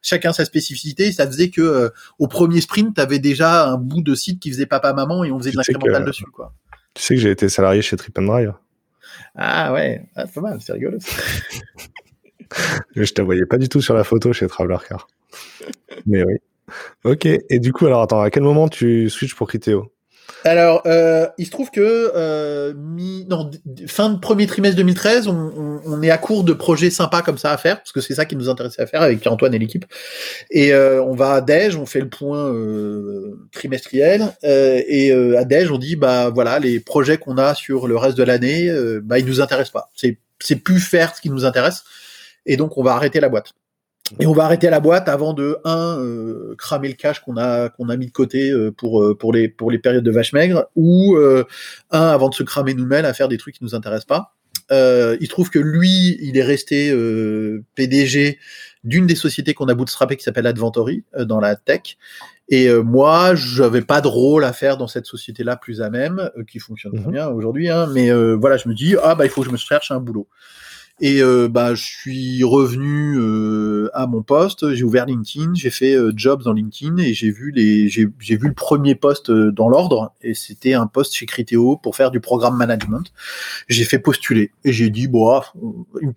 [0.00, 1.12] chacun sa spécificité.
[1.12, 4.92] Ça faisait que au premier sprint, t'avais déjà un bout de site qui faisait papa
[4.92, 6.54] maman et on faisait de l'incrémental dessus quoi.
[6.94, 8.52] Tu sais que j'ai été salarié chez Trip and Drive.
[9.34, 10.98] Ah ouais, ah, pas mal, c'est rigolo.
[12.96, 15.08] je te voyais pas du tout sur la photo chez Traveler Car.
[16.06, 16.34] Mais oui.
[17.04, 17.26] Ok.
[17.26, 19.92] Et du coup, alors attends, à quel moment tu switches pour Criteo?
[20.44, 22.72] Alors, euh, il se trouve que euh,
[23.86, 27.56] fin de premier trimestre 2013, on, est à court de projets sympas comme ça à
[27.56, 29.84] faire, parce que c'est ça qui nous intéressait à faire avec Antoine et l'équipe.
[30.50, 32.52] Et euh, on va à Dej, on fait le point
[33.52, 38.18] trimestriel, et à Dej, on dit bah voilà, les projets qu'on a sur le reste
[38.18, 38.70] de l'année,
[39.02, 39.90] bah ils nous intéressent pas.
[39.94, 41.84] C'est plus faire ce qui nous intéresse,
[42.46, 43.54] et donc on va arrêter la boîte.
[44.18, 47.68] Et on va arrêter la boîte avant de un euh, cramer le cash qu'on a
[47.70, 50.32] qu'on a mis de côté euh, pour euh, pour les pour les périodes de vache
[50.32, 54.06] maigre ou un avant de se cramer nous-mêmes à faire des trucs qui nous intéressent
[54.06, 54.34] pas.
[55.20, 56.90] il trouve que lui, il est resté
[57.74, 58.38] PDG
[58.84, 61.96] d'une des sociétés qu'on a bootstrappé qui s'appelle Adventory dans la tech.
[62.48, 66.58] Et moi, j'avais pas de rôle à faire dans cette société-là plus à même, qui
[66.58, 67.12] fonctionne très mhm.
[67.12, 67.70] bien aujourd'hui.
[67.70, 70.00] Hein, mais voilà, je me dis ah bah il faut que je me cherche un
[70.00, 70.28] boulot.
[71.04, 75.96] Et euh, bah, je suis revenu euh, à mon poste, j'ai ouvert LinkedIn, j'ai fait
[75.96, 80.14] euh, jobs dans LinkedIn et j'ai vu les, j'ai, vu le premier poste dans l'ordre
[80.22, 83.12] et c'était un poste chez Criteo pour faire du programme management.
[83.66, 85.52] J'ai fait postuler et j'ai dit bon, ah,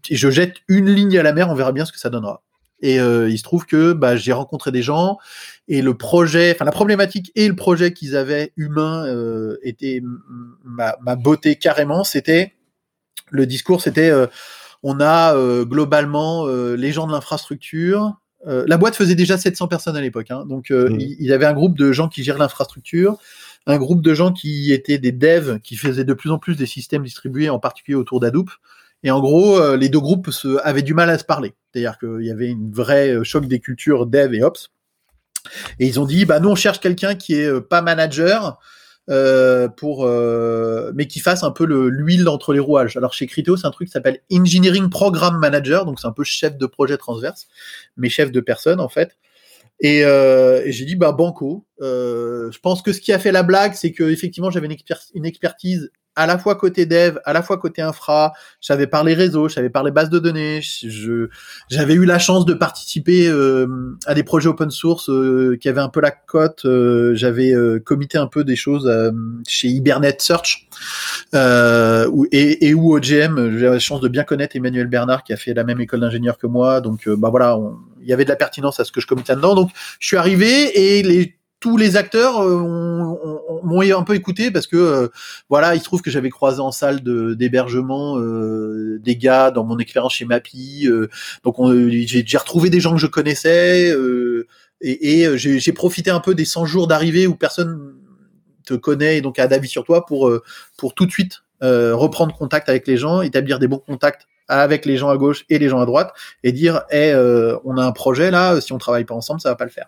[0.08, 2.43] je jette une ligne à la mer, on verra bien ce que ça donnera.
[2.80, 5.17] Et il se trouve que bah, j'ai rencontré des gens
[5.67, 9.08] et le projet, enfin la problématique et le projet qu'ils avaient humain
[9.63, 10.04] était
[10.63, 12.04] ma, ma beauté carrément.
[12.04, 12.54] C'était
[13.32, 14.12] le discours, c'était
[14.88, 18.13] on a euh, globalement euh, les gens de l'infrastructure.
[18.45, 20.45] Euh, la boîte faisait déjà 700 personnes à l'époque, hein.
[20.45, 20.98] donc mmh.
[21.00, 23.17] il, y avait un groupe de gens qui gèrent l'infrastructure,
[23.65, 26.67] un groupe de gens qui étaient des devs, qui faisaient de plus en plus des
[26.67, 28.52] systèmes distribués, en particulier autour d'Hadoop.
[29.02, 31.56] Et en gros, les deux groupes se, avaient du mal à se parler.
[31.71, 34.69] C'est-à-dire qu'il y avait une vraie choc des cultures dev et ops.
[35.80, 38.60] Et ils ont dit, bah nous on cherche quelqu'un qui est pas manager,
[39.09, 42.97] euh, pour euh, mais qui fasse un peu le l'huile entre les rouages.
[42.97, 46.23] Alors chez Criteo, c'est un truc qui s'appelle Engineering Program Manager, donc c'est un peu
[46.23, 47.47] chef de projet transverse,
[47.97, 49.17] mais chef de personne en fait.
[49.81, 51.65] Et, euh, j'ai dit bah banco.
[51.81, 54.77] Euh, je pense que ce qui a fait la blague, c'est que effectivement j'avais une,
[55.13, 58.34] une expertise à la fois côté dev, à la fois côté infra.
[58.62, 60.62] J'avais parlé réseau, j'avais parlé base de données.
[60.62, 61.28] Je,
[61.69, 65.82] j'avais eu la chance de participer euh, à des projets open source euh, qui avaient
[65.82, 66.65] un peu la cote.
[66.65, 68.91] Euh, j'avais euh, comité un peu des choses
[69.47, 70.67] chez Hibernate Search
[71.34, 73.58] et, et où OGM.
[73.58, 76.38] J'avais la chance de bien connaître Emmanuel Bernard qui a fait la même école d'ingénieur
[76.38, 76.82] que moi.
[76.82, 77.60] Donc bah voilà,
[78.01, 79.56] il y avait de la pertinence à ce que je commitais dedans.
[79.56, 82.60] Donc je suis arrivé et les tous les acteurs euh,
[83.63, 85.08] m'ont un peu écouté parce que euh,
[85.49, 89.80] voilà, il se trouve que j'avais croisé en salle d'hébergement euh, des gars dans mon
[89.80, 90.88] expérience chez Mappy,
[91.43, 91.56] donc
[92.06, 93.97] j'ai retrouvé des gens que je connaissais
[94.82, 97.95] et, et j'ai profité un peu des 100 jours d'arrivée où personne
[98.63, 100.32] te connaît et donc a d'avis sur toi pour
[100.78, 104.97] pour tout de suite reprendre contact avec les gens, établir des bons contacts avec les
[104.97, 107.12] gens à gauche et les gens à droite et dire hey,
[107.63, 109.88] on a un projet là, si on travaille pas ensemble, ça va pas le faire.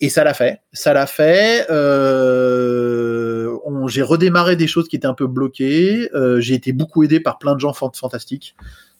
[0.00, 0.60] Et ça l'a fait.
[0.72, 1.66] Ça l'a fait.
[1.70, 6.08] Euh, j'ai redémarré des choses qui étaient un peu bloquées.
[6.14, 8.54] Euh, j'ai été beaucoup aidé par plein de gens fantastiques.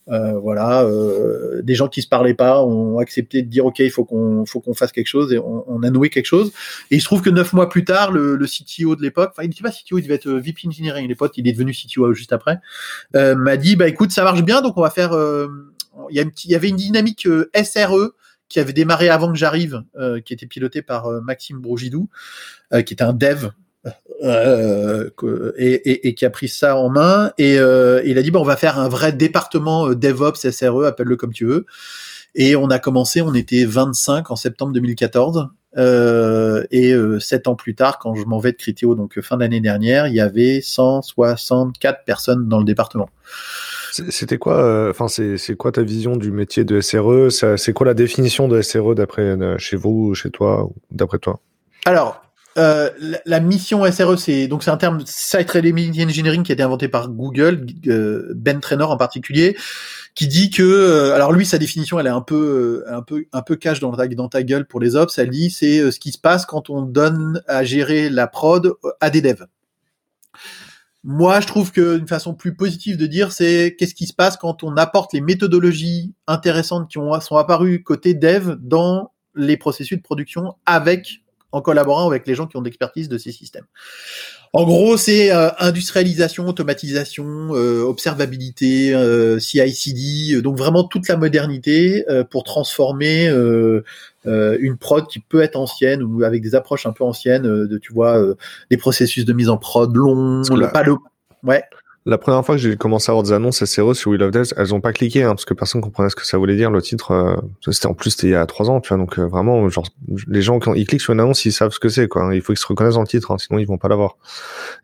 [0.08, 3.90] Euh, voilà, euh, des gens qui se parlaient pas ont accepté de dire ok, il
[3.90, 6.52] faut qu'on faut qu'on fasse quelque chose et on, on, a noué quelque chose.
[6.90, 9.44] Et il se trouve que neuf mois plus tard, le, le CTO de l'époque, enfin
[9.44, 11.72] il n'était pas CTO, il devait être euh, VP Engineering les potes, il est devenu
[11.72, 12.58] CTO juste après,
[13.14, 15.46] euh, m'a dit bah écoute ça marche bien donc on va faire, euh,
[16.10, 18.14] il y, il y avait une dynamique SRE
[18.50, 22.10] qui avait démarré avant que j'arrive, euh, qui était piloté par euh, Maxime Brogidou,
[22.74, 23.48] euh, qui était un dev
[24.22, 27.32] et, qui a pris ça en main.
[27.38, 31.32] Et il a dit bon, on va faire un vrai département DevOps SRE, appelle-le comme
[31.32, 31.64] tu veux.
[32.34, 35.48] Et on a commencé, on était 25 en septembre 2014.
[35.78, 39.60] Euh, et sept ans plus tard, quand je m'en vais de Criteo, donc fin d'année
[39.60, 43.08] dernière, il y avait 164 personnes dans le département.
[43.90, 47.94] C'était quoi, euh, enfin, c'est quoi ta vision du métier de SRE C'est quoi la
[47.94, 51.40] définition de SRE d'après euh, chez vous, chez toi, d'après toi?
[51.86, 52.22] Alors,
[52.58, 52.90] euh,
[53.26, 56.88] la, mission SRE, c'est donc c'est un terme Site Reliability Engineering qui a été inventé
[56.88, 57.66] par Google,
[58.34, 59.56] Ben Trainor en particulier,
[60.14, 63.56] qui dit que, alors lui, sa définition, elle est un peu, un peu, un peu
[63.56, 65.16] cache dans ta, dans ta gueule pour les ops.
[65.18, 69.10] Elle dit c'est ce qui se passe quand on donne à gérer la prod à
[69.10, 69.46] des devs.
[71.02, 74.62] Moi, je trouve qu'une façon plus positive de dire, c'est qu'est-ce qui se passe quand
[74.62, 80.02] on apporte les méthodologies intéressantes qui ont, sont apparues côté dev dans les processus de
[80.02, 81.19] production avec
[81.52, 83.66] en collaborant avec les gens qui ont d'expertise de ces systèmes.
[84.52, 92.04] En gros, c'est euh, industrialisation, automatisation, euh, observabilité, euh, CI/CD, donc vraiment toute la modernité
[92.30, 93.28] pour transformer
[94.24, 97.92] une prod qui peut être ancienne ou avec des approches un peu anciennes, de tu
[97.92, 98.20] vois,
[98.70, 100.96] des processus de mise en prod longs, le, pas le,
[101.44, 101.62] ouais.
[102.06, 104.54] La première fois que j'ai commencé à avoir des annonces SRE sur Will of Death,
[104.56, 106.70] elles ont pas cliqué, hein, parce que personne comprenait ce que ça voulait dire.
[106.70, 107.36] Le titre, euh,
[107.70, 108.96] c'était en plus c'était il y a trois ans, tu vois.
[108.96, 109.86] Donc euh, vraiment, genre,
[110.26, 112.34] les gens quand ils cliquent sur une annonce, ils savent ce que c'est, quoi.
[112.34, 114.16] Il faut qu'ils se reconnaissent dans le titre, hein, sinon ils vont pas l'avoir.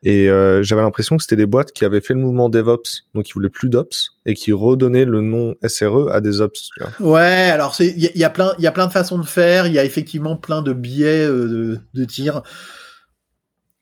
[0.03, 3.31] Et euh, j'avais l'impression que c'était des boîtes qui avaient fait le mouvement DevOps, donc
[3.31, 6.69] ils voulaient plus d'Ops et qui redonnaient le nom SRE à des Ops.
[7.01, 9.67] Ouais, alors il y, a plein il y a plein de façons de faire.
[9.67, 12.43] Il y a effectivement plein de biais de, de tir.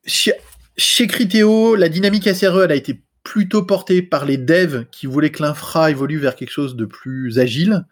[0.04, 5.32] Chez, Criteo, la dynamique SRE, elle a été plutôt porté par les devs qui voulaient
[5.32, 7.86] que l'infra évolue vers quelque chose de plus agile.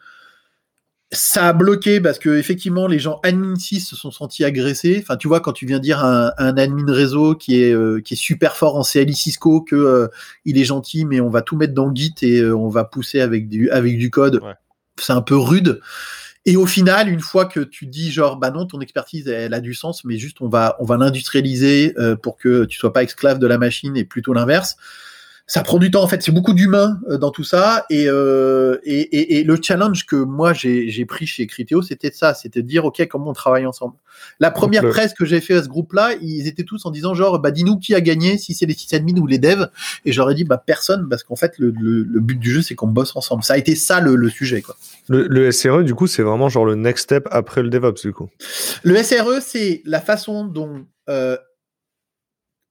[1.10, 5.00] Ça a bloqué parce que effectivement les gens admin 6 se sont sentis agressés.
[5.02, 8.14] Enfin, tu vois, quand tu viens dire à un, admin réseau qui est euh, qui
[8.14, 10.08] est super fort en CLI Cisco que euh,
[10.44, 13.20] il est gentil, mais on va tout mettre dans Git et euh, on va pousser
[13.20, 14.40] avec du avec du code.
[14.98, 15.80] C'est un peu rude.
[16.44, 19.60] Et au final, une fois que tu dis genre bah non, ton expertise elle a
[19.60, 23.38] du sens, mais juste on va on va l'industrialiser pour que tu sois pas esclave
[23.38, 24.76] de la machine et plutôt l'inverse
[25.46, 28.78] ça prend du temps en fait, c'est beaucoup d'humains euh, dans tout ça et, euh,
[28.84, 32.66] et, et, et, le challenge que moi j'ai pris chez Criteo, c'était ça, c'était de
[32.66, 33.94] dire ok comment on travaille ensemble.
[34.40, 37.38] La première presse que j'ai fait à ce groupe-là, ils étaient tous en disant genre
[37.38, 39.68] bah dis-nous qui a gagné, si c'est les sysadmins ou les devs,
[40.04, 42.74] et j'aurais dit bah personne parce qu'en fait le, le, le, but du jeu c'est
[42.74, 43.42] qu'on bosse ensemble.
[43.42, 44.76] Ça a été ça le, le sujet quoi.
[45.08, 48.12] Le, le SRE du coup c'est vraiment genre le next step après le DevOps du
[48.12, 48.28] coup.
[48.84, 51.36] Le SRE c'est la façon dont euh,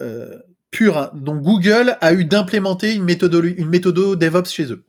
[0.02, 0.38] euh,
[0.72, 0.98] pure.
[0.98, 1.12] Hein.
[1.14, 4.84] Donc Google a eu d'implémenter une méthode, une méthode DevOps chez eux.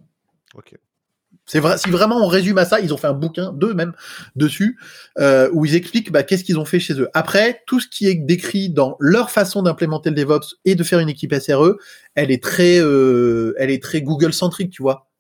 [1.44, 1.76] C'est vrai.
[1.76, 3.92] Si vraiment on résume à ça, ils ont fait un bouquin, deux même,
[4.36, 4.78] dessus,
[5.18, 7.08] euh, où ils expliquent bah, qu'est-ce qu'ils ont fait chez eux.
[7.14, 11.00] Après, tout ce qui est décrit dans leur façon d'implémenter le DevOps et de faire
[11.00, 11.76] une équipe SRE,
[12.14, 15.10] elle est très, euh, elle est très Google centrique, tu vois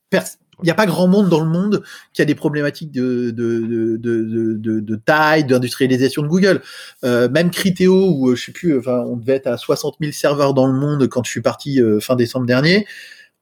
[0.64, 4.56] n'y a pas grand monde dans le monde qui a des problématiques de, de, de,
[4.56, 6.62] de, de taille, d'industrialisation de Google.
[7.04, 10.12] Euh, même Criteo, où euh, je sais plus, enfin, on devait être à 60 000
[10.12, 12.86] serveurs dans le monde quand je suis parti euh, fin décembre dernier.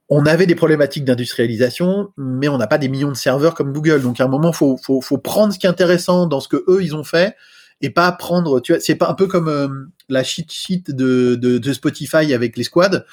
[0.09, 4.03] On avait des problématiques d'industrialisation, mais on n'a pas des millions de serveurs comme Google.
[4.03, 6.65] Donc à un moment, faut, faut, faut prendre ce qui est intéressant dans ce que
[6.69, 7.37] eux ils ont fait
[7.81, 8.61] et pas prendre.
[8.61, 12.57] Tu vois, c'est pas un peu comme la cheat sheet de, de, de Spotify avec
[12.57, 13.05] les squads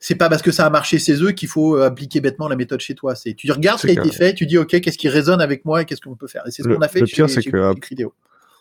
[0.00, 2.80] c'est pas parce que ça a marché chez eux qu'il faut appliquer bêtement la méthode
[2.80, 3.14] chez toi.
[3.14, 5.64] C'est tu regardes ce qui a été fait, tu dis ok, qu'est-ce qui résonne avec
[5.64, 6.42] moi et qu'est-ce qu'on peut faire?
[6.46, 7.00] Et c'est ce qu'on a fait.
[7.00, 7.74] Le pire, c'est que euh,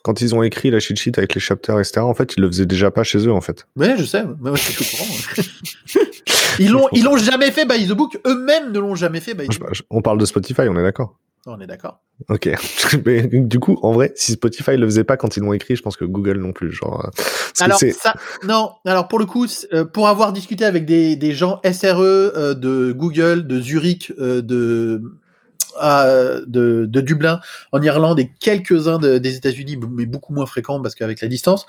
[0.07, 2.47] quand ils ont écrit la cheat sheet avec les chapters, etc., en fait, ils le
[2.47, 3.67] faisaient déjà pas chez eux, en fait.
[3.75, 4.23] Ouais, je sais.
[4.39, 5.99] Moi, je suis courant.
[6.59, 8.17] ils l'ont, ils l'ont jamais fait by the book.
[8.25, 9.83] Eux-mêmes ne l'ont jamais fait by the book.
[9.89, 11.17] On parle de Spotify, on est d'accord.
[11.45, 11.99] On est d'accord.
[12.29, 12.49] Ok.
[13.05, 15.81] Mais du coup, en vrai, si Spotify le faisait pas quand ils l'ont écrit, je
[15.81, 16.71] pense que Google non plus.
[16.71, 17.05] Genre.
[17.05, 18.13] Euh, alors ça,
[18.45, 18.71] non.
[18.85, 22.93] Alors pour le coup, euh, pour avoir discuté avec des, des gens SRE euh, de
[22.93, 25.01] Google, de Zurich, de
[25.81, 27.39] de, Dublin
[27.71, 31.65] en Irlande et quelques-uns des États-Unis, mais beaucoup moins fréquents parce qu'avec la distance,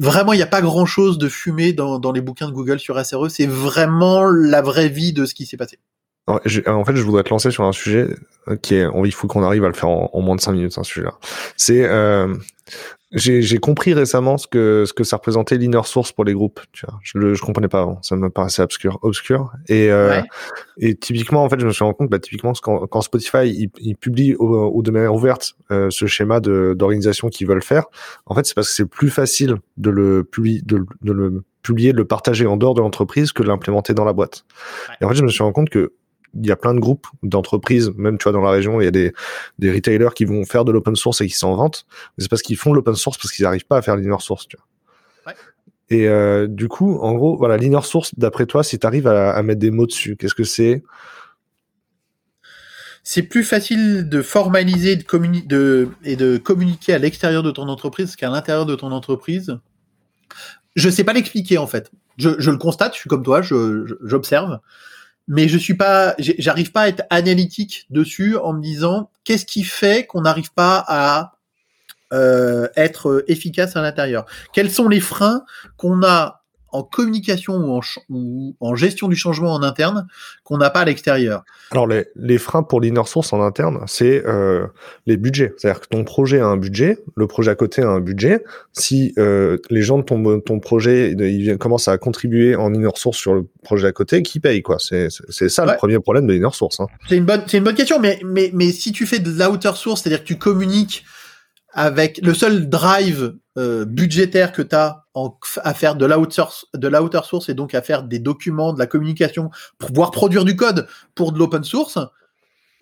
[0.00, 3.28] vraiment il n'y a pas grand-chose de fumé dans, les bouquins de Google sur SRE.
[3.28, 5.78] C'est vraiment la vraie vie de ce qui s'est passé.
[6.26, 8.06] En fait, je voudrais te lancer sur un sujet
[8.48, 10.78] euh, qui est, il faut qu'on arrive à le faire en, moins de 5 minutes,
[10.78, 11.14] un sujet-là.
[11.56, 12.34] C'est, euh,
[13.12, 16.60] j'ai compris récemment ce que ce que ça représentait l'inner source pour les groupes.
[16.72, 19.52] Tu vois, je le je comprenais pas avant, ça me paraissait obscur, obscur.
[19.68, 20.20] Et euh,
[20.78, 23.70] et typiquement, en fait, je me suis rendu compte, bah, typiquement, quand, quand Spotify il,
[23.80, 27.86] il publie au, de manière ouverte euh, ce schéma de d'organisation qu'ils veulent faire,
[28.26, 31.92] en fait, c'est parce que c'est plus facile de le publier, de, de le publier,
[31.92, 34.44] de le partager en dehors de l'entreprise que de l'implémenter dans la boîte.
[35.00, 35.92] Et en fait, je me suis rendu compte que
[36.34, 38.88] il y a plein de groupes d'entreprises, même tu vois dans la région, il y
[38.88, 39.12] a des,
[39.58, 41.86] des retailers qui vont faire de l'open source et qui s'en vantent.
[42.18, 44.46] C'est parce qu'ils font l'open source parce qu'ils n'arrivent pas à faire l'inner source.
[44.48, 45.32] Tu vois.
[45.32, 45.38] Ouais.
[45.90, 49.32] Et euh, du coup, en gros, voilà, l'inner source, d'après toi, si tu arrives à,
[49.32, 50.82] à, mettre des mots dessus, qu'est-ce que c'est?
[53.02, 58.14] C'est plus facile de formaliser de de, et de communiquer à l'extérieur de ton entreprise
[58.14, 59.58] qu'à l'intérieur de ton entreprise.
[60.76, 61.90] Je sais pas l'expliquer en fait.
[62.18, 64.52] Je, je, le constate, je suis comme toi, j'observe.
[64.52, 64.58] Je,
[65.30, 69.62] mais je suis pas, j'arrive pas à être analytique dessus en me disant qu'est-ce qui
[69.62, 71.34] fait qu'on n'arrive pas à
[72.12, 74.26] euh, être efficace à l'intérieur?
[74.52, 75.44] Quels sont les freins
[75.76, 76.39] qu'on a
[76.72, 80.06] en communication ou en, ou en gestion du changement en interne
[80.44, 81.44] qu'on n'a pas à l'extérieur.
[81.70, 84.66] Alors les, les freins pour l'inner source en interne, c'est euh,
[85.06, 85.54] les budgets.
[85.56, 88.44] C'est-à-dire que ton projet a un budget, le projet à côté a un budget.
[88.72, 93.18] Si euh, les gens de ton, ton projet ils commencent à contribuer en inner source
[93.18, 94.76] sur le projet à côté, qui paye quoi?
[94.78, 95.08] C'est
[95.48, 96.80] ça le premier problème de l'inner source.
[96.80, 96.86] Hein.
[97.08, 99.76] C'est une bonne c'est une bonne question, mais mais mais si tu fais de l'outer
[99.76, 101.04] source, c'est-à-dire que tu communiques
[101.72, 105.04] avec le seul drive euh, budgétaire que tu as
[105.62, 108.86] à faire de l'outsource de l'outer source et donc à faire des documents, de la
[108.86, 111.98] communication pouvoir produire du code pour de l'open source,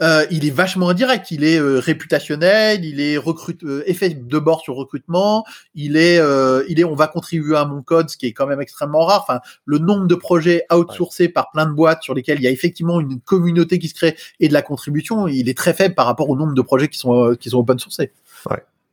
[0.00, 1.30] euh, il est vachement indirect.
[1.30, 5.44] Il est euh, réputationnel, il est recrute, effet de bord sur recrutement.
[5.74, 6.20] Il est,
[6.68, 9.24] il est, on va contribuer à mon code, ce qui est quand même extrêmement rare.
[9.28, 12.52] Enfin, le nombre de projets outsourcés par plein de boîtes sur lesquels il y a
[12.52, 16.06] effectivement une communauté qui se crée et de la contribution, il est très faible par
[16.06, 18.12] rapport au nombre de projets qui sont qui sont open sourcés.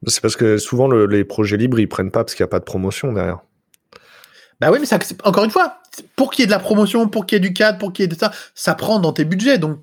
[0.07, 2.51] C'est parce que souvent le, les projets libres ils prennent pas parce qu'il n'y a
[2.51, 3.39] pas de promotion derrière.
[4.61, 5.79] Bah oui, mais ça, encore une fois,
[6.15, 8.03] pour qu'il y ait de la promotion, pour qu'il y ait du cadre, pour qu'il
[8.03, 9.57] y ait de ça, ça prend dans tes budgets.
[9.57, 9.79] Donc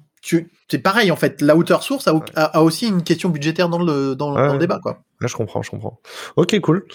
[0.69, 1.41] c'est pareil en fait.
[1.41, 5.03] La hauteur source a, aussi une question budgétaire dans le dans, le débat quoi.
[5.21, 6.01] je comprends, je comprends.
[6.37, 6.87] Ok, cool.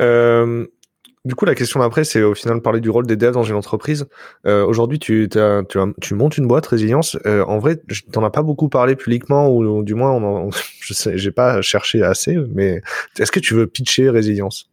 [0.00, 0.66] Euh,
[1.24, 3.54] du coup, la question d'après, c'est au final parler du rôle des devs dans une
[3.54, 4.06] entreprise.
[4.44, 7.16] Euh, Aujourd'hui, tu, tu, tu, montes une boîte résilience.
[7.26, 7.80] Euh, en vrai,
[8.12, 12.36] t'en as pas beaucoup parlé publiquement, ou, du moins, je sais, j'ai pas cherché assez.
[12.52, 12.82] Mais
[13.20, 14.71] est-ce que tu veux pitcher résilience?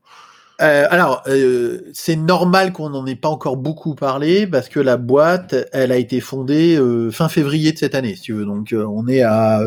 [0.61, 4.97] Euh, alors, euh, c'est normal qu'on n'en ait pas encore beaucoup parlé parce que la
[4.97, 8.45] boîte, elle a été fondée euh, fin février de cette année, si tu veux.
[8.45, 9.61] Donc, on est à,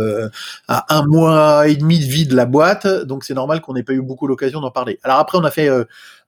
[0.69, 3.83] à un mois et demi de vie de la boîte, donc c'est normal qu'on n'ait
[3.83, 4.99] pas eu beaucoup l'occasion d'en parler.
[5.03, 5.69] Alors après, on a fait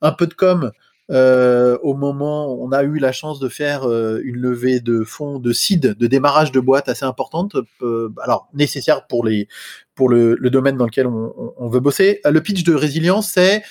[0.02, 0.70] un peu de com
[1.10, 5.96] au moment, on a eu la chance de faire une levée de fonds de seed,
[5.98, 7.56] de démarrage de boîte assez importante,
[8.22, 9.48] alors nécessaire pour les
[9.94, 12.20] pour le, le domaine dans lequel on, on veut bosser.
[12.24, 13.62] Le pitch de résilience, c'est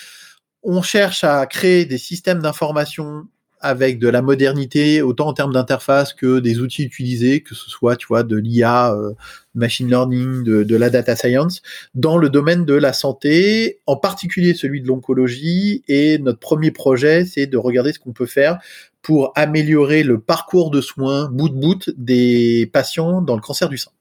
[0.63, 3.27] on cherche à créer des systèmes d'information
[3.63, 7.95] avec de la modernité, autant en termes d'interface que des outils utilisés, que ce soit,
[7.95, 9.13] tu vois, de l'IA, euh,
[9.55, 11.61] machine learning, de, la data science,
[11.95, 15.81] dans le domaine de la santé, en particulier celui de l'oncologie.
[15.87, 18.59] Et notre premier projet, c'est de regarder ce qu'on peut faire
[19.01, 23.77] pour améliorer le parcours de soins bout de bout des patients dans le cancer du
[23.77, 23.91] sein.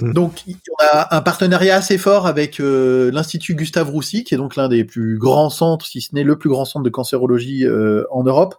[0.00, 0.12] Mm.
[0.12, 4.56] Donc, on a un partenariat assez fort avec euh, l'Institut Gustave Roussy, qui est donc
[4.56, 8.04] l'un des plus grands centres, si ce n'est le plus grand centre de cancérologie euh,
[8.10, 8.56] en Europe,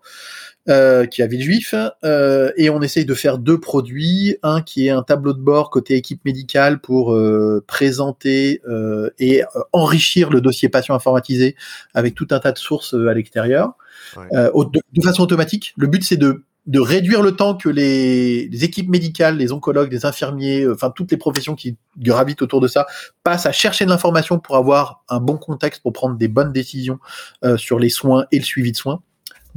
[0.69, 1.73] euh, qui est à Villejuif.
[2.04, 4.38] et on essaye de faire deux produits.
[4.43, 7.17] Un qui est un tableau de bord côté équipe médicale pour
[7.65, 8.62] présenter
[9.19, 11.56] et enrichir le dossier patient informatisé
[11.93, 13.76] avec tout un tas de sources à l'extérieur.
[14.15, 15.73] de, façon automatique.
[15.78, 20.06] Le but, c'est de de réduire le temps que les, équipes médicales, les oncologues, les
[20.06, 22.86] infirmiers, euh, enfin toutes les professions qui gravitent autour de ça,
[23.23, 26.99] passent à chercher de l'information pour avoir un bon contexte pour prendre des bonnes décisions
[27.45, 29.01] euh, sur les soins et le suivi de soins.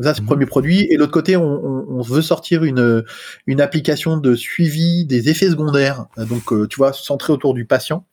[0.01, 0.29] ça, c'est le mhm.
[0.29, 0.87] premier produit.
[0.90, 3.05] Et l'autre côté, on, veut sortir une,
[3.46, 8.07] une application de suivi des effets secondaires, euh, donc tu vois, centré autour du patient.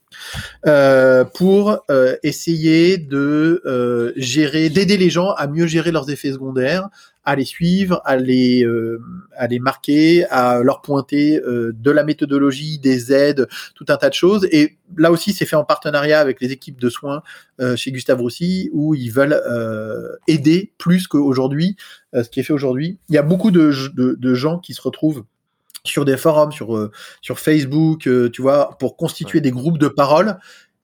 [1.36, 1.78] pour
[2.24, 6.90] essayer de gérer, d'aider les gens à mieux gérer leurs effets secondaires,
[7.28, 9.02] à les suivre, à les, euh,
[9.36, 14.08] à les marquer, à leur pointer euh, de la méthodologie, des aides, tout un tas
[14.08, 14.48] de choses.
[14.50, 17.24] Et là aussi, c'est fait en partenariat avec les équipes de soins
[17.60, 19.42] euh, chez Gustave Roussy, où ils veulent
[20.28, 21.76] aider plus qu'aujourd'hui,
[22.14, 22.98] ce qui est fait aujourd'hui.
[23.10, 25.26] Il y a beaucoup de, de, de gens qui se retrouvent
[25.84, 26.90] sur des forums, sur,
[27.22, 30.38] sur Facebook, tu vois, pour constituer des groupes de parole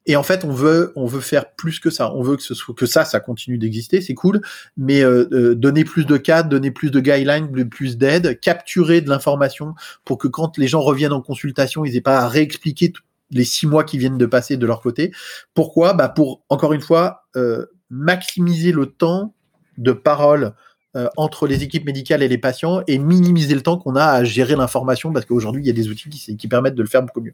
[0.05, 2.13] et en fait, on veut, on veut faire plus que ça.
[2.13, 4.41] On veut que ce soit que ça, ça continue d'exister, c'est cool.
[4.75, 9.09] Mais euh, euh, donner plus de cadres, donner plus de guidelines, plus d'aide, capturer de
[9.09, 12.91] l'information pour que quand les gens reviennent en consultation, ils aient pas à réexpliquer
[13.31, 15.11] les six mois qui viennent de passer de leur côté.
[15.53, 15.93] Pourquoi?
[15.93, 19.33] Bah pour encore une fois euh, maximiser le temps
[19.77, 20.53] de parole
[20.95, 24.23] euh, entre les équipes médicales et les patients et minimiser le temps qu'on a à
[24.23, 27.21] gérer l'information parce qu'aujourd'hui il y a des outils qui, permettent de le faire beaucoup
[27.21, 27.33] mieux.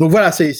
[0.00, 0.52] Donc voilà, c'est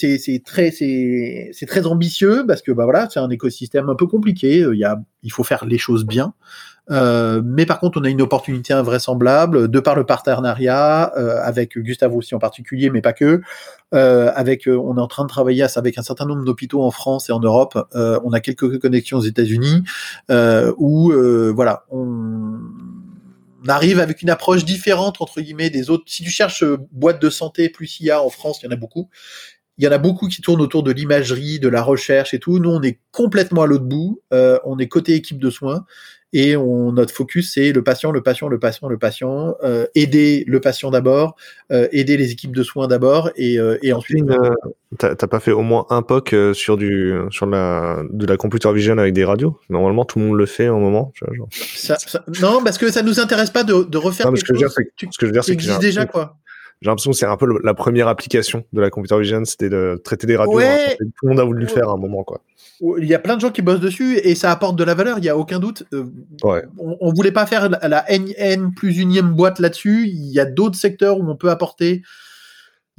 [0.45, 4.59] très c'est très ambitieux parce que bah voilà c'est un écosystème un peu compliqué.
[4.59, 6.33] Il y a il faut faire les choses bien.
[6.91, 11.77] Euh, mais par contre, on a une opportunité invraisemblable de par le partenariat euh, avec
[11.77, 13.41] Gustave aussi en particulier, mais pas que.
[13.93, 16.91] Euh, avec, euh, on est en train de travailler avec un certain nombre d'hôpitaux en
[16.91, 17.77] France et en Europe.
[17.95, 19.83] Euh, on a quelques connexions aux États-Unis
[20.77, 21.11] où,
[21.53, 22.59] voilà, on
[23.67, 26.03] arrive avec une approche différente entre guillemets des autres.
[26.07, 29.09] Si tu cherches boîte de santé plus IA en France, il y en a beaucoup.
[29.77, 32.59] Il y en a beaucoup qui tournent autour de l'imagerie, de la recherche et tout.
[32.59, 34.21] Nous, on est complètement à l'autre bout.
[34.31, 35.85] on est côté équipe de soins
[36.33, 40.43] et on, notre focus c'est le patient, le patient, le patient, le patient, euh, aider
[40.47, 41.35] le patient d'abord,
[41.71, 44.25] euh, aider les équipes de soins d'abord et, euh, et ensuite.
[44.97, 48.97] T'as pas fait au moins un POC sur du sur la de la computer vision
[48.97, 49.59] avec des radios?
[49.69, 51.11] Normalement tout le monde le fait en moment.
[51.13, 51.47] Tu vois, genre.
[51.51, 54.73] Ça, ça, non, parce que ça nous intéresse pas de, de refaire quelque chose.
[54.73, 56.37] ce que je veux dire, c'est que déjà quoi
[56.81, 60.01] j'ai l'impression que c'est un peu la première application de la computer vision, c'était de
[60.01, 60.59] traiter des radios.
[60.59, 60.77] Hein.
[60.97, 62.41] Tout le monde a voulu le faire à un moment, quoi.
[62.81, 65.17] Il y a plein de gens qui bossent dessus et ça apporte de la valeur,
[65.17, 65.83] il y a aucun doute.
[65.93, 66.05] Euh,
[66.43, 66.63] ouais.
[66.77, 70.07] on, on, voulait pas faire la, la NN plus unième boîte là-dessus.
[70.07, 72.03] Il y a d'autres secteurs où on peut apporter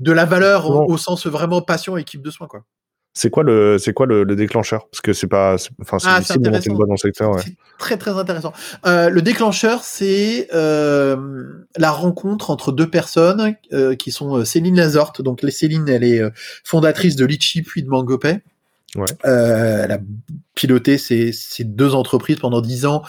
[0.01, 2.65] de la valeur au, sens vraiment passion équipe de soins, quoi.
[3.13, 4.89] C'est quoi le, c'est quoi le, déclencheur?
[4.89, 7.31] Parce que c'est pas, enfin, c'est ah, difficile de monter une boîte dans le secteur.
[7.33, 7.43] Ouais.
[7.45, 8.53] C'est très très intéressant.
[8.87, 11.17] Euh, le déclencheur, c'est euh,
[11.77, 13.57] la rencontre entre deux personnes
[13.99, 15.23] qui sont Céline Lazorte.
[15.23, 16.23] Donc, les Céline, elle est
[16.65, 18.43] fondatrice de Litchi puis de Mangopay.
[18.97, 19.99] Euh, elle a
[20.55, 23.03] piloté ces, deux entreprises pendant dix ans.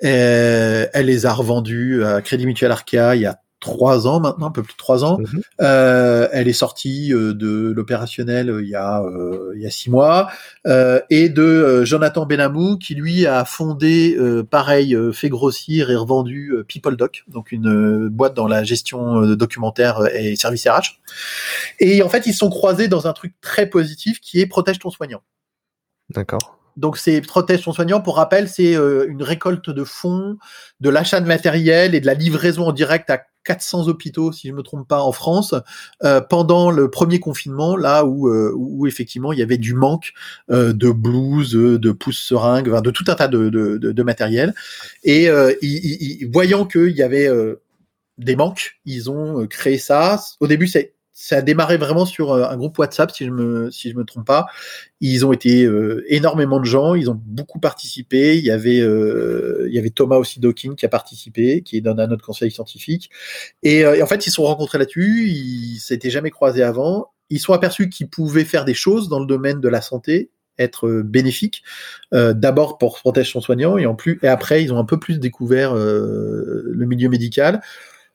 [0.00, 4.50] elle les a revendues à Crédit Mutuel Arkea il y a trois ans maintenant, un
[4.50, 5.18] peu plus de trois ans.
[5.18, 5.42] Mhm.
[5.60, 9.70] Euh, elle est sortie euh, de l'opérationnel euh, il y a euh, il y a
[9.70, 10.30] six mois
[10.66, 14.16] euh, et de euh, Jonathan Benamou qui lui a fondé
[14.50, 20.66] pareil fait grossir et revendu PeopleDoc donc une boîte dans la gestion documentaire et services
[20.66, 20.98] RH.
[21.78, 24.78] Et en fait ils se sont croisés dans un truc très positif qui est protège
[24.78, 25.22] ton soignant.
[26.08, 26.60] D'accord.
[26.76, 28.00] Donc c'est protège ton soignant.
[28.00, 30.38] Pour rappel, c'est euh, une récolte de fonds,
[30.80, 34.52] de l'achat de matériel et de la livraison en direct à 400 hôpitaux, si je
[34.52, 35.54] me trompe pas, en France,
[36.04, 40.12] euh, pendant le premier confinement, là où, euh, où effectivement il y avait du manque
[40.50, 44.54] euh, de blouses, de pousses seringues, enfin, de tout un tas de, de, de, matériel.
[45.04, 47.62] Et euh, ils, ils, voyant qu'il y avait euh,
[48.18, 50.20] des manques, ils ont créé ça.
[50.40, 53.90] Au début, c'est ça a démarré vraiment sur un groupe WhatsApp, si je me si
[53.90, 54.46] je me trompe pas.
[55.02, 58.38] Ils ont été euh, énormément de gens, ils ont beaucoup participé.
[58.38, 61.82] Il y avait euh, il y avait Thomas aussi Dawkins qui a participé, qui est
[61.82, 63.10] dans un autre conseil scientifique.
[63.62, 65.28] Et, euh, en fait, ils se sont rencontrés là-dessus.
[65.28, 67.12] Ils s'étaient jamais croisés avant.
[67.28, 71.02] Ils sont aperçus qu'ils pouvaient faire des choses dans le domaine de la santé être
[71.02, 71.62] bénéfiques.
[72.14, 74.98] Euh, D'abord pour protéger son soignant et en plus et après ils ont un peu
[74.98, 77.60] plus découvert euh, le milieu médical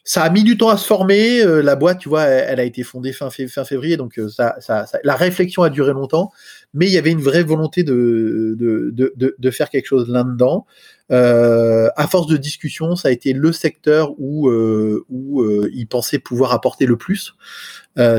[0.06, 1.42] ça a mis du temps à se former.
[1.42, 4.86] Euh, la boîte, tu vois, elle, a été fondée fin, février, donc euh, ça, ça,
[4.86, 6.32] ça, la réflexion a duré longtemps,
[6.74, 10.66] mais il y avait une vraie volonté de, de, de, de faire quelque chose là-dedans.
[11.12, 15.88] Euh, à force de discussion, ça a été le secteur où, euh, où euh, ils
[15.88, 17.36] pensaient pouvoir apporter le plus.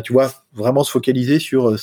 [0.04, 1.76] tu vois, vraiment se focaliser sur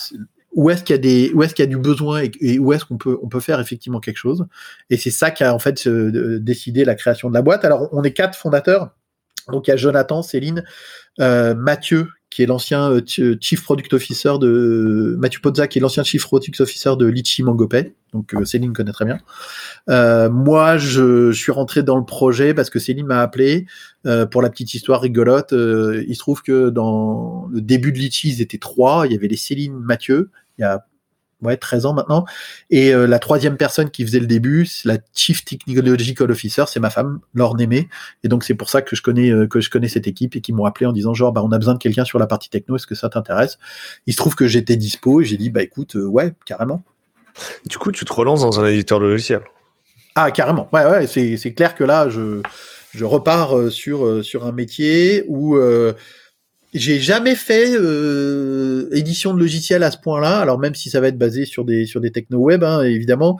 [0.53, 2.59] où est-ce qu'il y a des où est-ce qu'il y a du besoin et, et
[2.59, 4.45] où est-ce qu'on peut on peut faire effectivement quelque chose.
[4.89, 7.65] Et c'est ça qui a en fait décidé la création de la boîte.
[7.65, 8.91] Alors on est quatre fondateurs.
[9.51, 10.63] Donc il y a Jonathan, Céline,
[11.19, 13.01] euh, Mathieu, qui est l'ancien euh,
[13.39, 17.93] Chief Product Officer de Mathieu Pozza, qui est l'ancien Chief Product Officer de Litchi Mangopay.
[18.11, 19.19] Donc euh, Céline connaît très bien.
[19.89, 23.65] Euh, moi, je, je, suis rentré dans le projet parce que Céline m'a appelé
[24.05, 25.53] euh, pour la petite histoire rigolote.
[25.53, 29.05] Euh, il se trouve que dans le début de Litchi, ils étaient trois.
[29.05, 30.31] Il y avait les Céline, Mathieu.
[30.57, 30.85] Il y a
[31.43, 32.25] ouais, 13 ans maintenant.
[32.69, 36.89] Et euh, la troisième personne qui faisait le début, la Chief Technological Officer, c'est ma
[36.89, 37.87] femme, Laure Némé.
[38.23, 40.41] Et donc c'est pour ça que je connais euh, que je connais cette équipe et
[40.41, 42.49] qui m'ont appelé en disant genre bah on a besoin de quelqu'un sur la partie
[42.49, 43.57] techno, est-ce que ça t'intéresse?
[44.07, 46.83] Il se trouve que j'étais dispo et j'ai dit bah écoute euh, ouais carrément.
[47.67, 49.41] Du coup tu te relances dans un éditeur de logiciel.
[50.15, 50.69] Ah carrément.
[50.71, 52.41] Ouais ouais c'est c'est clair que là je
[52.93, 55.57] je repars sur sur un métier où
[56.73, 60.39] j'ai jamais fait euh, édition de logiciel à ce point-là.
[60.39, 63.39] Alors même si ça va être basé sur des sur des techno web, hein, évidemment,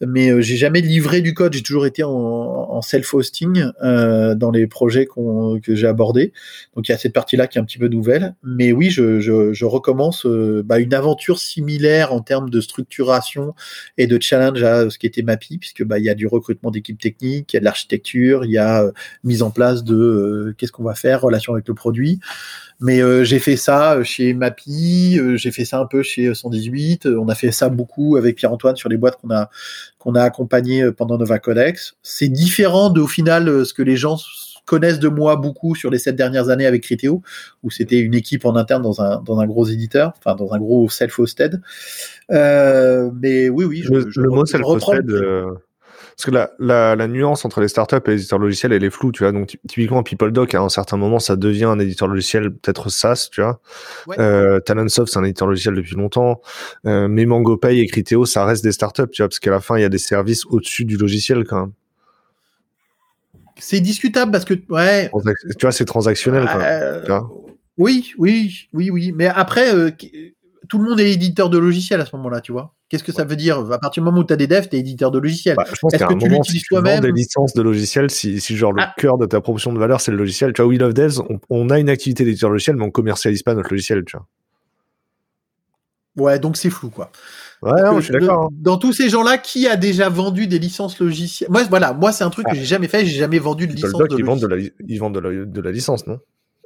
[0.00, 1.52] mais euh, j'ai jamais livré du code.
[1.52, 6.32] J'ai toujours été en, en self-hosting euh, dans les projets que j'ai abordés.
[6.74, 8.34] Donc il y a cette partie-là qui est un petit peu nouvelle.
[8.42, 13.54] Mais oui, je, je, je recommence euh, bah, une aventure similaire en termes de structuration
[13.98, 16.70] et de challenge à ce qui était Mappy, puisque bah il y a du recrutement
[16.70, 18.90] d'équipes techniques, il y a de l'architecture, il y a
[19.22, 22.20] mise en place de euh, qu'est-ce qu'on va faire, relation avec le produit.
[22.80, 27.06] Mais euh, j'ai fait ça chez Mappy, euh, j'ai fait ça un peu chez 118.
[27.06, 29.48] on a fait ça beaucoup avec Pierre-Antoine sur les boîtes qu'on a
[30.04, 31.96] qu'on a accompagnées pendant Nova Codex.
[32.02, 34.18] C'est différent de au final ce que les gens
[34.66, 37.22] connaissent de moi beaucoup sur les sept dernières années avec Criteo,
[37.62, 40.58] où c'était une équipe en interne dans un, dans un gros éditeur, enfin dans un
[40.58, 41.60] gros self-hosted.
[42.30, 45.10] Euh, mais oui, oui, je, le, je, le mot self-hosted,
[46.16, 48.90] parce que la, la, la, nuance entre les startups et les éditeurs logiciels, elle est
[48.90, 49.32] floue, tu vois.
[49.32, 53.42] Donc, typiquement, PeopleDoc, à un certain moment, ça devient un éditeur logiciel, peut-être SaaS, tu
[53.42, 53.60] vois.
[54.06, 54.16] Ouais.
[54.20, 56.40] Euh, Talentsoft, c'est un éditeur logiciel depuis longtemps.
[56.86, 59.76] Euh, mais MangoPay et Criteo, ça reste des startups, tu vois, parce qu'à la fin,
[59.76, 61.72] il y a des services au-dessus du logiciel, quand même.
[63.58, 65.10] C'est discutable parce que, ouais.
[65.58, 66.82] Tu vois, c'est transactionnel, quand même.
[66.82, 67.20] Euh,
[67.76, 69.12] oui, oui, oui, oui.
[69.12, 69.90] Mais après, euh,
[70.74, 72.74] tout le monde est éditeur de logiciel à ce moment-là, tu vois.
[72.88, 73.16] Qu'est-ce que ouais.
[73.16, 73.58] ça veut dire?
[73.70, 75.54] À partir du moment où tu as des devs, tu es éditeur de logiciel.
[75.54, 77.00] Bah, je pense que tu l'utilises si toi-même?
[77.00, 78.92] des licences de logiciel, si, si genre ah.
[78.96, 80.52] le cœur de ta proposition de valeur, c'est le logiciel.
[80.52, 82.90] Tu vois, We Love Devs, on, on a une activité d'éditeur de logiciel, mais on
[82.90, 84.26] commercialise pas notre logiciel, tu vois.
[86.16, 87.12] Ouais, donc c'est flou, quoi.
[87.62, 88.46] Ouais, non, je suis d'accord.
[88.46, 88.48] Hein.
[88.60, 91.50] Dans tous ces gens-là, qui a déjà vendu des licences logicielles?
[91.52, 92.52] Moi, voilà, moi, c'est un truc ah.
[92.52, 93.06] que j'ai jamais fait.
[93.06, 93.92] J'ai jamais vendu de licence.
[93.92, 94.56] De ils vendent de la,
[94.88, 96.18] ils vendent de la, de la licence, non?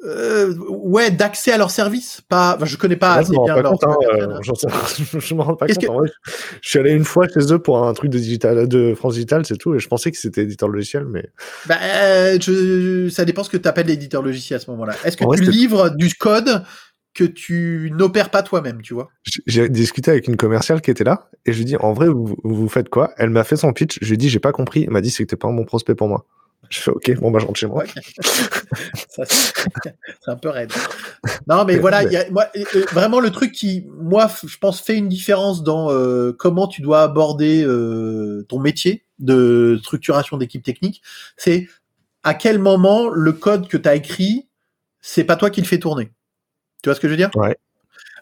[0.04, 2.20] Euh, ouais, d'accès à leur service.
[2.28, 3.72] Pas, enfin, je connais pas assez bien leur.
[3.72, 4.38] Compte, hein, euh,
[5.18, 5.78] je me rends pas compte.
[5.78, 5.88] Que...
[5.88, 6.08] En vrai,
[6.62, 9.44] je suis allé une fois chez eux pour un truc de digital, de France Digital,
[9.44, 11.28] c'est tout, et je pensais que c'était éditeur logiciel, mais.
[11.66, 14.94] Bah, euh, je, ça dépend ce que tu appelles l'éditeur logiciel à ce moment-là.
[15.04, 16.62] Est-ce que tu livres du code
[17.14, 19.08] que tu n'opères pas toi-même, tu vois?
[19.46, 22.06] J'ai discuté avec une commerciale qui était là et je lui ai dit en vrai
[22.06, 23.10] vous, vous faites quoi?
[23.16, 25.10] Elle m'a fait son pitch, je lui ai dit j'ai pas compris, elle m'a dit
[25.10, 26.26] c'est que t'es pas un bon prospect pour moi.
[26.70, 27.84] Je fais ok, bon bah je rentre chez moi.
[29.24, 30.72] c'est un peu raide.
[31.46, 32.46] Non mais voilà, y a, moi,
[32.92, 37.02] vraiment le truc qui, moi, je pense fait une différence dans euh, comment tu dois
[37.02, 41.02] aborder euh, ton métier de structuration d'équipe technique,
[41.36, 41.68] c'est
[42.22, 44.48] à quel moment le code que tu as écrit,
[45.00, 46.12] c'est pas toi qui le fais tourner.
[46.82, 47.30] Tu vois ce que je veux dire?
[47.34, 47.56] Ouais.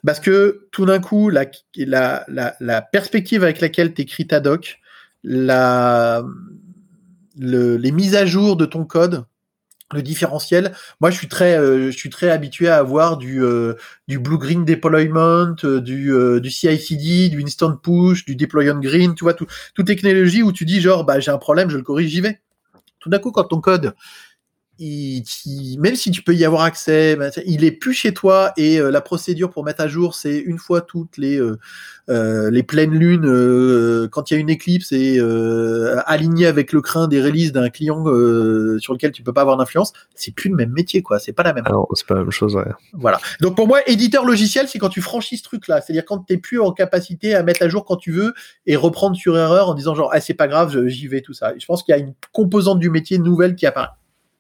[0.05, 4.41] Parce que tout d'un coup, la, la, la, la, perspective avec laquelle tu écris ta
[4.41, 4.79] doc,
[5.25, 6.25] la,
[7.39, 9.25] le, les mises à jour de ton code,
[9.93, 10.75] le différentiel.
[11.01, 13.75] Moi, je suis très, euh, je suis très habitué à avoir du euh,
[14.09, 19.15] du blue green deployment, euh, du du CI/CD, du instant push, du deploy on green.
[19.15, 21.83] Tu vois, tout, toute technologie où tu dis genre, bah j'ai un problème, je le
[21.83, 22.41] corrige, j'y vais.
[22.99, 23.95] Tout d'un coup, quand ton code
[24.79, 25.25] il,
[25.81, 28.91] même si tu peux y avoir accès, ben, il est plus chez toi et euh,
[28.91, 31.59] la procédure pour mettre à jour, c'est une fois toutes les euh,
[32.11, 35.19] euh les pleines lunes euh, quand il y a une éclipse et
[36.07, 38.05] aligné avec le crin des releases d'un client
[38.79, 39.93] sur lequel tu peux pas avoir d'influence.
[40.15, 41.19] C'est plus le même métier, quoi.
[41.19, 41.65] C'est pas la même.
[41.67, 42.65] Alors, c'est pas la même chose, ouais.
[42.93, 43.19] Voilà.
[43.41, 46.61] Donc pour moi, éditeur logiciel, c'est quand tu franchis ce truc-là, c'est-à-dire quand t'es plus
[46.61, 48.35] en capacité à mettre à jour quand tu veux
[48.67, 51.55] et reprendre sur erreur en disant genre, ah c'est pas grave, j'y vais tout ça.
[51.59, 53.89] je pense qu'il y a une composante du métier nouvelle qui apparaît.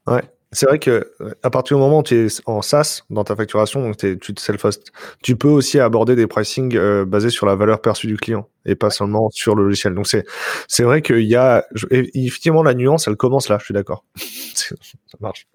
[0.06, 0.22] Ouais.
[0.52, 1.10] C'est vrai que
[1.42, 4.40] à partir du moment où tu es en SaaS dans ta facturation, donc tu te
[4.40, 4.92] self-host,
[5.22, 8.76] tu peux aussi aborder des pricing euh, basés sur la valeur perçue du client et
[8.76, 9.94] pas seulement sur le logiciel.
[9.94, 10.24] Donc c'est
[10.68, 13.58] c'est vrai qu'il y a effectivement la nuance, elle commence là.
[13.58, 14.04] Je suis d'accord.
[14.54, 14.76] ça
[15.20, 15.46] marche.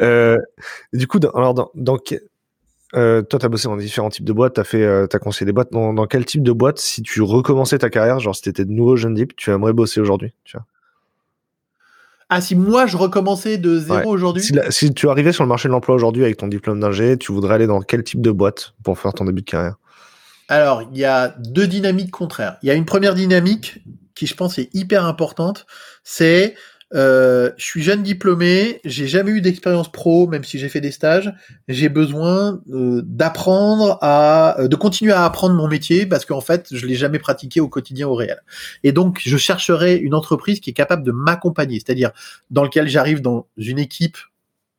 [0.00, 0.38] Euh,
[0.92, 1.98] du coup, dans, alors dans, dans
[2.94, 5.18] euh, toi, tu as bossé dans différents types de boîtes, tu as fait, euh, as
[5.18, 5.72] conseillé des boîtes.
[5.72, 8.64] Dans, dans, quel type de boîte, si tu recommençais ta carrière, genre si tu étais
[8.64, 10.66] de nouveau jeune deep, tu aimerais bosser aujourd'hui tu vois?
[12.34, 15.72] Ah, si moi je recommençais de zéro aujourd'hui si, tu arrivais sur le marché de
[15.72, 18.98] l'emploi aujourd'hui avec ton diplôme d'ingé, tu voudrais aller dans quel type de boîte pour
[18.98, 19.76] faire ton début de carrière?
[20.48, 22.56] Alors, il y a deux dynamiques contraires.
[22.62, 23.82] Il y a une première dynamique
[24.14, 25.66] qui, je pense, est hyper importante.
[26.04, 26.54] C'est
[26.94, 30.90] euh, je suis jeune diplômé, j'ai jamais eu d'expérience pro, même si j'ai fait des
[30.90, 31.32] stages.
[31.68, 36.68] J'ai besoin euh, d'apprendre à, euh, de continuer à apprendre mon métier parce qu'en fait,
[36.70, 38.42] je l'ai jamais pratiqué au quotidien, au réel.
[38.84, 42.12] Et donc, je chercherai une entreprise qui est capable de m'accompagner, c'est-à-dire
[42.50, 44.18] dans lequel j'arrive dans une équipe,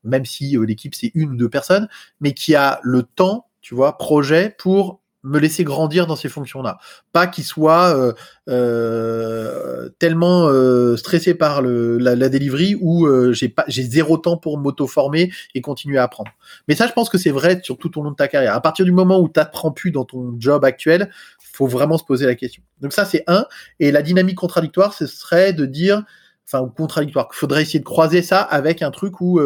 [0.03, 1.88] même si l'équipe c'est une ou deux personnes,
[2.20, 6.78] mais qui a le temps, tu vois, projet pour me laisser grandir dans ces fonctions-là.
[7.13, 8.13] Pas qu'il soit euh,
[8.49, 14.57] euh, tellement euh, stressé par la, la delivery où j'ai pas j'ai zéro temps pour
[14.57, 16.32] m'auto-former et continuer à apprendre.
[16.67, 18.53] Mais ça, je pense que c'est vrai sur tout au long de ta carrière.
[18.53, 21.09] À partir du moment où tu n'apprends plus dans ton job actuel,
[21.39, 22.63] faut vraiment se poser la question.
[22.82, 23.45] Donc ça, c'est un.
[23.80, 26.03] Et la dynamique contradictoire, ce serait de dire
[26.45, 27.30] enfin contradictoire.
[27.32, 29.39] Il faudrait essayer de croiser ça avec un truc où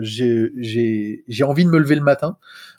[0.00, 2.36] j'ai envie de me lever le matin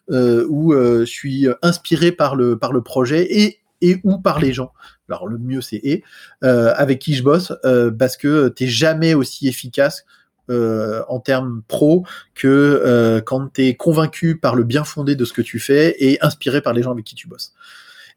[0.10, 4.54] où euh, je suis inspiré par le par le projet et et ou par les
[4.54, 4.72] gens.
[5.10, 6.04] Alors le mieux c'est et
[6.44, 10.06] euh, avec qui je bosse euh, parce que t'es jamais aussi efficace
[10.50, 15.34] euh, en termes pro que quand tu es convaincu par le bien fondé de ce
[15.34, 17.54] que tu fais et inspiré par les gens avec qui tu bosses.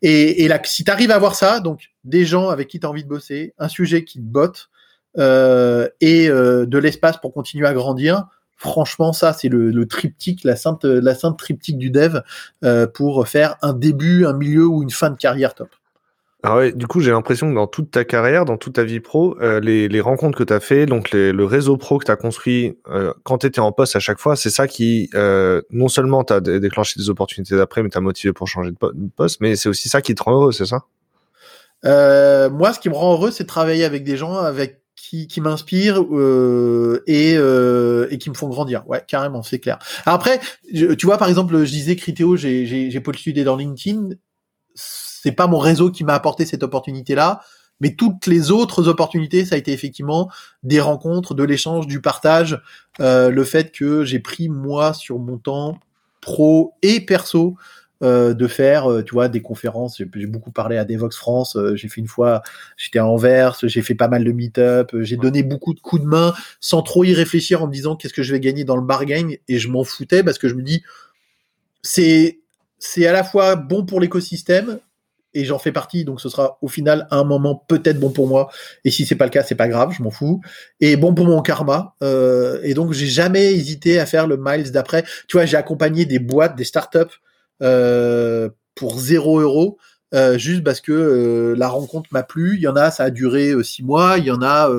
[0.00, 2.86] Et, et là, si tu arrives à voir ça, donc des gens avec qui tu
[2.86, 4.70] as envie de bosser, un sujet qui te botte
[5.18, 8.26] euh, et de l'espace pour continuer à grandir,
[8.58, 12.18] Franchement, ça, c'est le, triptyque, la sainte, la sainte triptyque du dev
[12.64, 15.68] euh, pour faire un début, un milieu ou une fin de carrière top.
[16.42, 18.98] Ah ouais, du coup, j'ai l'impression que dans toute ta carrière, dans toute ta vie
[18.98, 22.16] pro, euh, les, rencontres que tu as fait, donc le réseau pro que tu as
[22.16, 26.24] construit euh, quand tu étais en poste à chaque fois, c'est ça qui, non seulement
[26.24, 29.88] t'a déclenché des opportunités d'après, mais t'a motivé pour changer de poste, mais c'est aussi
[29.88, 30.82] ça qui te rend heureux, c'est ça?
[31.84, 35.40] Moi, ce qui me rend heureux, c'est de travailler avec des gens avec qui, qui
[35.40, 38.86] m'inspirent euh, et, euh, et qui me font grandir.
[38.88, 39.78] Ouais, carrément, c'est clair.
[40.04, 40.38] après,
[40.70, 44.10] tu vois, par exemple, je disais Critéo, j'ai postulé dans LinkedIn.
[44.74, 47.40] C'est pas mon réseau qui m'a apporté cette opportunité-là,
[47.80, 50.30] mais toutes les autres opportunités, ça a été effectivement
[50.62, 52.60] des rencontres, de l'échange, du partage,
[53.00, 55.78] euh, le fait que j'ai pris moi sur mon temps
[56.20, 57.56] pro et perso
[58.04, 59.98] euh, de faire, euh, tu vois, des conférences.
[59.98, 61.56] J'ai beaucoup parlé à Devox France.
[61.56, 62.42] Euh, j'ai fait une fois,
[62.76, 64.92] j'étais à Anvers, j'ai fait pas mal de meet-up.
[65.00, 68.14] J'ai donné beaucoup de coups de main sans trop y réfléchir en me disant qu'est-ce
[68.14, 70.62] que je vais gagner dans le bargain et je m'en foutais parce que je me
[70.62, 70.84] dis
[71.82, 72.38] c'est
[72.78, 74.78] c'est à la fois bon pour l'écosystème
[75.34, 78.48] et j'en fais partie, donc ce sera au final un moment peut-être bon pour moi.
[78.84, 80.40] Et si c'est pas le cas, c'est pas grave, je m'en fous.
[80.80, 81.94] Et bon pour mon karma.
[82.02, 85.04] Euh, et donc j'ai jamais hésité à faire le miles d'après.
[85.26, 87.06] Tu vois, j'ai accompagné des boîtes, des startups euh,
[87.60, 89.78] pour 0 euros.
[90.14, 92.56] Euh, juste parce que euh, la rencontre m'a plu.
[92.56, 94.16] Il y en a, ça a duré six mois.
[94.18, 94.70] Il y en a,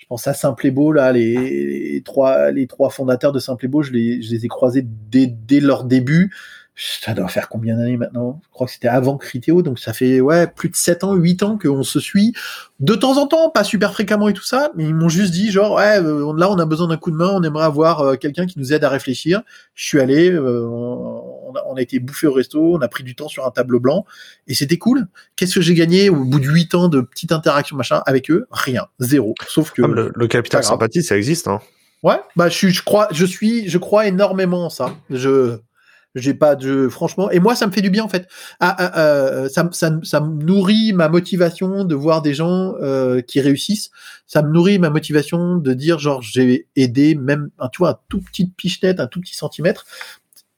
[0.00, 3.92] je pense à Simple Beau, là, les, trois, les trois fondateurs de Simple Beau, je
[3.92, 6.32] les, je les ai croisés dès, dès leur début.
[6.74, 8.40] ça doit faire combien d'années maintenant?
[8.44, 11.42] Je crois que c'était avant Criteo, donc ça fait ouais plus de 7 ans, 8
[11.42, 12.32] ans qu'on se suit
[12.80, 15.50] de temps en temps, pas super fréquemment et tout ça, mais ils m'ont juste dit
[15.50, 18.16] genre ouais euh, là on a besoin d'un coup de main, on aimerait avoir euh,
[18.16, 19.42] quelqu'un qui nous aide à réfléchir.
[19.74, 20.66] Je suis allé, euh,
[21.50, 23.50] on, a, on, a, été bouffé au resto, on a pris du temps sur un
[23.50, 24.04] tableau blanc
[24.46, 25.06] et c'était cool.
[25.36, 28.46] Qu'est-ce que j'ai gagné au bout de 8 ans de petite interaction machin avec eux?
[28.50, 29.34] Rien, zéro.
[29.48, 31.60] Sauf que le, le, capital sympathie ça existe hein.
[32.02, 34.96] Ouais, bah je, je crois, je suis, je crois énormément en ça.
[35.10, 35.58] Je
[36.16, 38.26] j'ai pas de franchement et moi ça me fait du bien en fait.
[38.58, 43.20] Ah, ah, ah, ça, ça, ça me nourrit ma motivation de voir des gens euh,
[43.20, 43.90] qui réussissent.
[44.26, 47.98] Ça me nourrit ma motivation de dire genre j'ai aidé même un tu vois un
[48.08, 49.86] tout petit pichenette, un tout petit centimètre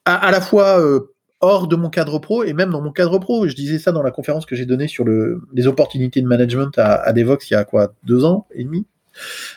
[0.05, 3.19] à, à la fois euh, hors de mon cadre pro et même dans mon cadre
[3.19, 3.47] pro.
[3.49, 6.79] Je disais ça dans la conférence que j'ai donnée sur le, les opportunités de management
[6.79, 8.87] à, à Devox il y a quoi deux ans et demi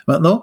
[0.08, 0.42] Maintenant,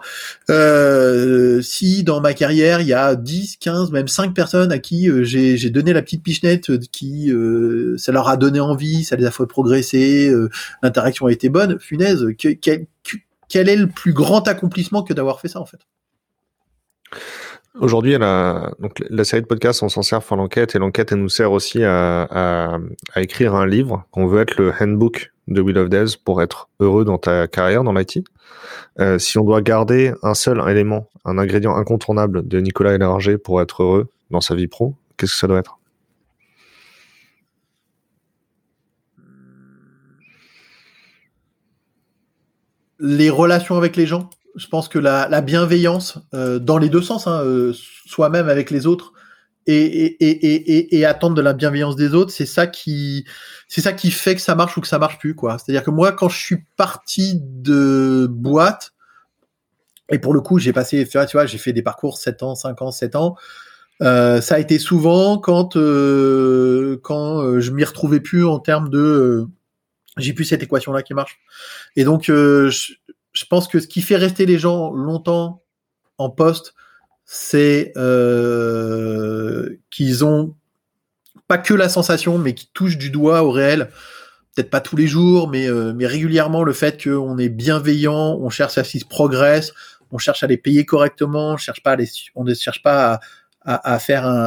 [0.50, 5.10] euh, si dans ma carrière, il y a 10, 15, même 5 personnes à qui
[5.10, 9.26] euh, j'ai donné la petite pichenette, qui euh, ça leur a donné envie, ça les
[9.26, 10.50] a fait progresser, euh,
[10.82, 12.88] l'interaction a été bonne, funaise, quel,
[13.48, 15.80] quel est le plus grand accomplissement que d'avoir fait ça en fait?
[17.80, 18.72] Aujourd'hui, la,
[19.24, 22.78] série de podcasts, on s'en sert pour l'enquête et l'enquête, elle nous sert aussi à,
[23.16, 27.04] écrire un livre qu'on veut être le handbook de Will of Devs pour être heureux
[27.04, 28.24] dans ta carrière dans l'IT.
[29.00, 33.60] Euh, si on doit garder un seul élément, un ingrédient incontournable de Nicolas Hélarger pour
[33.60, 35.80] être heureux dans sa vie pro, qu'est-ce que ça doit être?
[43.00, 44.30] Les relations avec les gens?
[44.56, 47.74] Je pense que la, bienveillance, euh, dans les deux sens, hein, euh,
[48.06, 49.14] soi-même avec les autres,
[49.66, 53.26] et, et, et, et, attendre de la bienveillance des autres, c'est ça qui,
[53.70, 55.58] c'est ça qui fait que ça marche ou que ça marche plus, quoi.
[55.58, 58.92] C'est-à-dire que moi, quand je suis parti de boîte,
[60.12, 62.82] et pour le coup, j'ai passé, tu vois, j'ai fait des parcours 7 ans, 5
[62.82, 63.36] ans, 7 ans,
[64.02, 68.90] euh, ça a été souvent quand, euh, quand euh, je m'y retrouvais plus en termes
[68.90, 69.46] de, euh,
[70.18, 71.40] j'ai plus cette équation-là qui marche.
[71.96, 72.30] Et donc,
[73.34, 75.64] je pense que ce qui fait rester les gens longtemps
[76.18, 76.74] en poste,
[77.26, 80.56] c'est euh, qu'ils ont
[81.48, 83.90] pas que la sensation, mais qui touchent du doigt au réel.
[84.56, 88.78] Peut-être pas tous les jours, mais, euh, régulièrement le fait qu'on est bienveillant, on cherche
[88.78, 89.74] à ce qu'ils progressent,
[90.12, 91.58] on cherche à les payer correctement, on
[92.36, 93.20] on ne cherche pas à,
[93.66, 94.46] à, à faire un,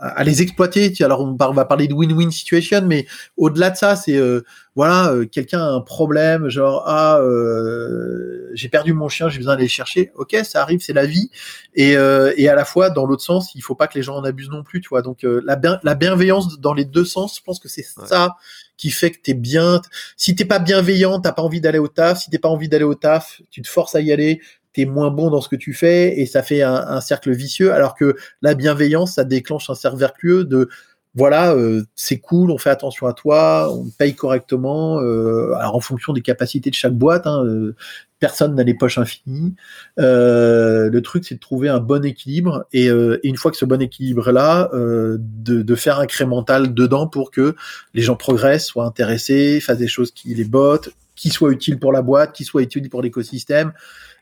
[0.00, 0.92] à les exploiter.
[1.00, 3.06] Alors on, va parler de win-win situation, mais
[3.36, 4.42] au-delà de ça, c'est euh,
[4.76, 9.56] voilà, euh, quelqu'un a un problème, genre ah euh, j'ai perdu mon chien, j'ai besoin
[9.56, 10.12] d'aller chercher.
[10.14, 11.30] Ok, ça arrive, c'est la vie.
[11.74, 14.16] Et, euh, et à la fois dans l'autre sens, il faut pas que les gens
[14.16, 15.02] en abusent non plus, tu vois.
[15.02, 18.36] Donc la, la bienveillance dans les deux sens, je pense que c'est ça
[18.80, 19.82] qui fait que t'es bien.
[20.16, 22.20] Si t'es pas bienveillant, t'as pas envie d'aller au taf.
[22.20, 24.40] Si t'es pas envie d'aller au taf, tu te forces à y aller
[24.72, 27.72] t'es moins bon dans ce que tu fais et ça fait un, cercle vicieux.
[27.72, 30.68] Alors que la bienveillance, ça déclenche un cercle vertueux de
[31.14, 35.80] voilà, euh, c'est cool, on fait attention à toi, on paye correctement, euh, alors en
[35.80, 37.74] fonction des capacités de chaque boîte, hein, euh,
[38.20, 39.56] personne n'a les poches infinies.
[39.96, 42.88] le truc, c'est de trouver un bon équilibre et,
[43.24, 45.18] une fois que ce bon équilibre est là, de,
[45.62, 47.56] de, faire incrémental dedans pour que
[47.94, 51.92] les gens progressent, soient intéressés, fassent des choses qui les bottent, qui soient utiles pour
[51.92, 53.72] la boîte, qui soient utiles pour l'écosystème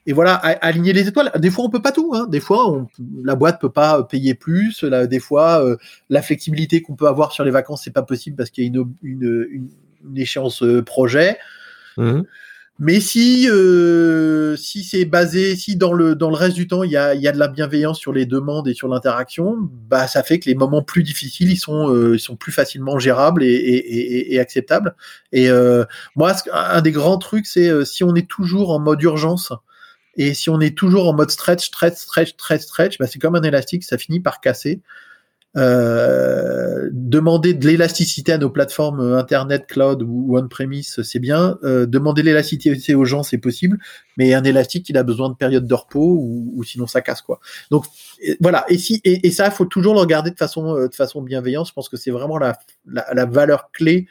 [0.09, 1.31] et voilà, aligner les étoiles.
[1.37, 2.13] Des fois, on peut pas tout.
[2.15, 2.27] Hein.
[2.31, 2.89] Des fois, on,
[3.23, 4.83] la boîte peut pas payer plus.
[4.83, 5.77] des fois, euh,
[6.09, 8.71] la flexibilité qu'on peut avoir sur les vacances, c'est pas possible parce qu'il y a
[8.71, 9.69] une, une,
[10.03, 11.37] une, échéance euh, projet.
[11.99, 12.23] Mmh.
[12.81, 16.93] Mais si euh, si c'est basé, si dans le dans le reste du temps il
[16.93, 19.57] y a, y a de la bienveillance sur les demandes et sur l'interaction,
[19.91, 23.01] bah ça fait que les moments plus difficiles ils sont euh, ils sont plus facilement
[23.01, 24.95] gérables et, et, et, et acceptables.
[25.33, 25.85] Et euh,
[26.15, 29.53] moi un des grands trucs c'est si on est toujours en mode urgence,
[30.19, 33.37] et si on est toujours en mode stretch, stretch, stretch, stretch, stretch, bah c'est comme
[33.37, 34.83] un élastique, ça finit par casser.
[35.57, 41.59] Euh, demander de l'élasticité à nos plateformes internet, cloud ou on-premise, c'est bien.
[41.65, 43.79] Euh, demander l'élasticité aux gens, c'est possible.
[44.19, 47.41] Mais un élastique, il a besoin de période de repos ou, sinon ça casse quoi.
[47.71, 47.87] Donc
[48.41, 48.65] voilà.
[48.69, 51.69] Et si et, et faut toujours le regarder de façon euh, de façon bienveillante.
[51.69, 54.07] Je pense que c'est vraiment la, la valeur clé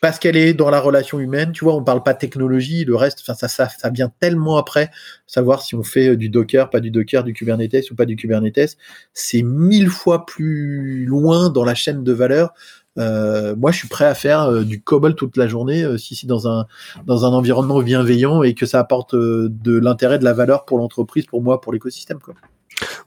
[0.00, 1.52] parce qu'elle est dans la relation humaine.
[1.52, 4.90] Tu vois, on parle pas technologie, le reste, ça, ça, vient tellement après.
[5.26, 8.16] Savoir si on fait euh, du Docker, pas du Docker, du Kubernetes ou pas du
[8.16, 8.76] Kubernetes,
[9.12, 12.52] c'est mille fois plus loin dans la chaîne de valeur.
[12.98, 16.16] Euh, moi, je suis prêt à faire euh, du COBOL toute la journée, euh, si
[16.16, 16.66] si dans un
[17.06, 21.26] dans un environnement bienveillant et que ça apporte de l'intérêt, de la valeur pour l'entreprise,
[21.26, 22.18] pour moi, pour l'écosystème.
[22.18, 22.34] Quoi.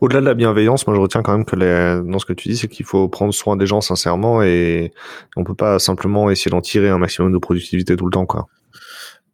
[0.01, 2.49] Au-delà de la bienveillance, moi je retiens quand même que les, dans ce que tu
[2.49, 4.91] dis, c'est qu'il faut prendre soin des gens sincèrement et
[5.35, 8.47] on peut pas simplement essayer d'en tirer un maximum de productivité tout le temps, quoi.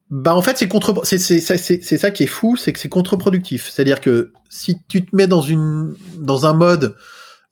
[0.10, 3.70] Bah en fait c'est contre c'est c'est ça qui est fou, c'est que c'est contre-productif.
[3.70, 6.96] C'est-à-dire que si tu te mets dans une dans un mode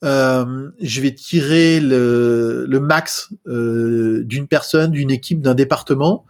[0.04, 6.26] euh, je vais tirer le, le max euh, d'une personne, d'une équipe, d'un département.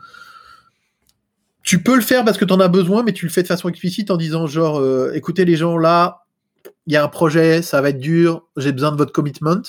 [1.62, 3.49] Tu peux le faire parce que tu en as besoin, mais tu le fais de
[3.49, 6.26] façon explicite en disant genre, euh, écoutez les gens là,
[6.87, 9.62] il y a un projet, ça va être dur, j'ai besoin de votre commitment.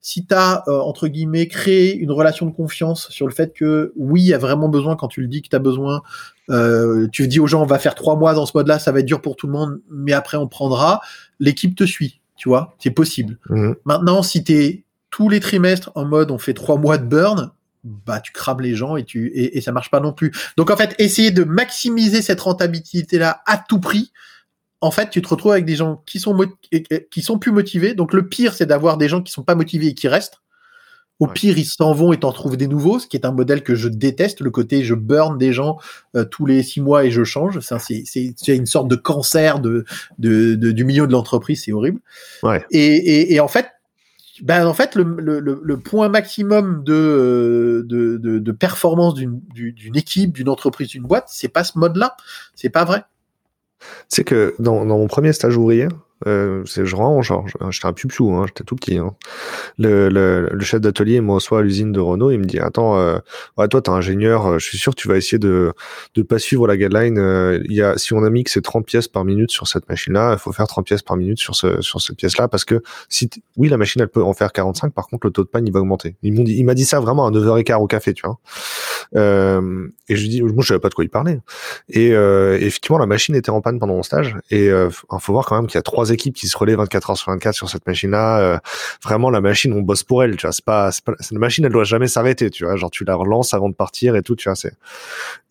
[0.00, 3.92] Si tu as, euh, entre guillemets, créé une relation de confiance sur le fait que
[3.96, 6.02] oui, il y a vraiment besoin quand tu le dis que tu as besoin,
[6.50, 9.00] euh, tu dis aux gens, on va faire trois mois dans ce mode-là, ça va
[9.00, 11.00] être dur pour tout le monde, mais après on prendra,
[11.40, 13.38] l'équipe te suit, tu vois, c'est possible.
[13.50, 13.74] Mhm.
[13.84, 17.50] Maintenant, si tu es tous les trimestres en mode on fait trois mois de burn,
[17.82, 20.32] bah tu crames les gens et tu et, et ça marche pas non plus.
[20.56, 24.12] Donc en fait, essayer de maximiser cette rentabilité là à tout prix.
[24.80, 26.36] En fait, tu te retrouves avec des gens qui sont
[27.10, 27.94] qui sont plus motivés.
[27.94, 30.40] Donc le pire, c'est d'avoir des gens qui sont pas motivés et qui restent.
[31.18, 31.32] Au Ouais.
[31.32, 33.74] pire, ils s'en vont et t'en trouves des nouveaux, ce qui est un modèle que
[33.74, 34.42] je déteste.
[34.42, 35.78] Le côté je burn des gens
[36.14, 37.60] euh, tous les six mois et je change.
[37.60, 39.86] C'est une sorte de cancer de,
[40.18, 41.62] de, de- du milieu de l'entreprise.
[41.64, 42.00] C'est horrible.
[42.42, 42.62] Ouais.
[42.70, 43.68] Et, et, et en fait,
[44.42, 49.40] ben en fait, le, le, le, le point maximum de, de, de, de performance d'une
[49.54, 52.14] du- d'une équipe, d'une entreprise, d'une boîte, c'est pas ce mode-là.
[52.54, 53.04] C'est pas vrai.
[54.08, 55.88] C'est que dans, dans mon premier stage ouvrier,
[56.26, 58.96] euh, c'est vraiment genre, j'étais un pupiou, hein, j'étais tout petit.
[58.96, 59.14] Hein.
[59.76, 62.96] Le, le, le chef d'atelier me reçoit à l'usine de Renault, il me dit attends,
[62.98, 63.18] euh,
[63.58, 65.74] ouais, toi t'es ingénieur, euh, je suis sûr que tu vas essayer de
[66.14, 67.18] de pas suivre la guideline.
[67.18, 69.86] euh, y a si on a mis que c'est 30 pièces par minute sur cette
[69.90, 72.80] machine-là, il faut faire 30 pièces par minute sur ce sur cette pièce-là parce que
[73.10, 73.28] si
[73.58, 75.72] oui la machine elle peut en faire 45, par contre le taux de panne il
[75.72, 76.16] va augmenter.
[76.22, 78.38] Dit, il m'a dit ça vraiment à 9h15 au café, tu vois.
[79.14, 81.40] Euh, et je lui dis, moi je savais pas de quoi il parlait.
[81.88, 84.34] Et euh, effectivement, la machine était en panne pendant mon stage.
[84.50, 86.74] Et euh, f- faut voir quand même qu'il y a trois équipes qui se relaient
[86.76, 88.38] 24 heures sur 24 sur cette machine-là.
[88.40, 88.58] Euh,
[89.04, 90.36] vraiment, la machine, on bosse pour elle.
[90.36, 92.50] Tu vois, c'est pas, c'est pas, la machine, elle doit jamais s'arrêter.
[92.50, 94.36] Tu vois, genre tu la relances avant de partir et tout.
[94.36, 94.72] Tu vois, c'est.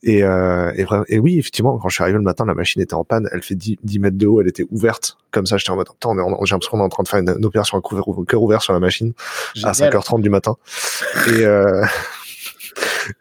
[0.04, 2.94] Et euh, et, et oui, effectivement, quand je suis arrivé le matin, la machine était
[2.94, 3.28] en panne.
[3.32, 4.40] Elle fait 10, 10 mètres de haut.
[4.42, 5.58] Elle était ouverte comme ça.
[5.58, 7.78] J'étais en mode, en- j'ai l'impression qu'on est en train de faire une, une opération
[7.78, 9.14] à couvert- cœur ouvert sur la machine
[9.64, 10.56] à 5h30 du matin.
[11.28, 11.84] Et, euh,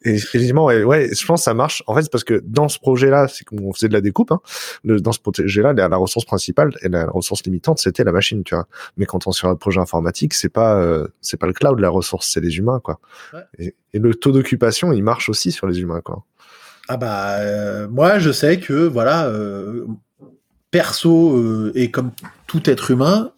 [0.05, 1.82] et effectivement, ouais, ouais, je pense que ça marche.
[1.87, 4.32] En fait, c'est parce que dans ce projet-là, c'est qu'on faisait de la découpe.
[4.32, 4.41] Hein.
[4.85, 8.45] Le, dans ce projet-là, la, la ressource principale et la, ressource limitante, c'était la machine,
[8.45, 8.66] tu vois.
[8.97, 11.78] Mais quand on est sur un projet informatique, c'est pas, euh, c'est pas le cloud
[11.80, 13.01] la ressource, c'est les humains, quoi.
[13.32, 13.41] Ouais.
[13.59, 16.24] Et, et le taux d'occupation, il marche aussi sur les humains, quoi.
[16.89, 19.87] Ah bah euh, moi je sais que voilà euh,
[20.70, 22.11] perso euh, et comme
[22.47, 23.32] tout être humain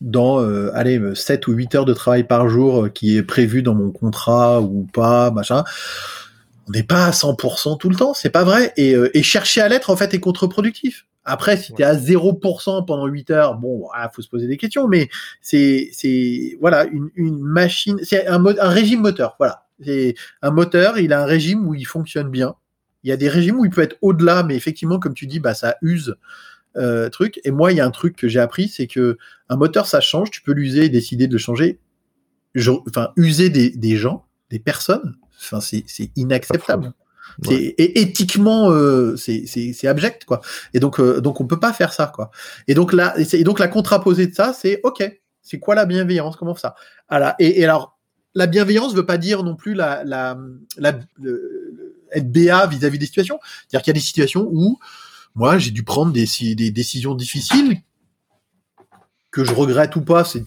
[0.00, 3.62] dans euh, allez 7 ou 8 heures de travail par jour euh, qui est prévu
[3.62, 5.64] dans mon contrat ou pas machin.
[6.68, 8.72] On n'est pas à 100% tout le temps c'est pas vrai.
[8.76, 11.06] Et, euh, et chercher à l'être en fait est contre-productif.
[11.24, 14.56] Après si tu es à 0% pendant 8 heures bon il faut se poser des
[14.56, 15.08] questions mais
[15.40, 19.62] c'est c'est voilà une, une machine c'est un un régime moteur voilà.
[19.84, 22.54] C'est un moteur il a un régime où il fonctionne bien.
[23.06, 25.38] Il y a des régimes où il peut être au-delà, mais effectivement, comme tu dis,
[25.38, 26.16] bah ça use
[26.76, 27.40] euh, truc.
[27.44, 29.18] Et moi, il y a un truc que j'ai appris, c'est que
[29.48, 30.30] un moteur, ça change.
[30.30, 31.78] Tu peux l'user et décider de le changer.
[32.54, 35.84] Je- enfin, user des, des gens, des personnes, enfin, c'est
[36.16, 36.92] inacceptable.
[37.42, 40.40] C'est et éthiquement, euh, c'est abject quoi.
[40.72, 42.30] Et donc euh, donc on peut pas faire ça quoi.
[42.66, 45.04] Et donc là, et, donc la contraposée de ça, c'est ok.
[45.42, 46.36] C'est quoi la bienveillance?
[46.36, 46.76] Comment ça?
[47.10, 47.34] Voilà.
[47.38, 47.98] et, et alors
[48.34, 50.38] la bienveillance veut pas dire non plus la la,
[52.12, 53.38] être BA vis-à-vis des situations.
[53.42, 54.78] C'est-à-dire qu'il y a des situations où
[55.36, 57.80] moi j'ai dû prendre des, si- des décisions difficiles
[59.30, 60.44] que je regrette ou pas, c'est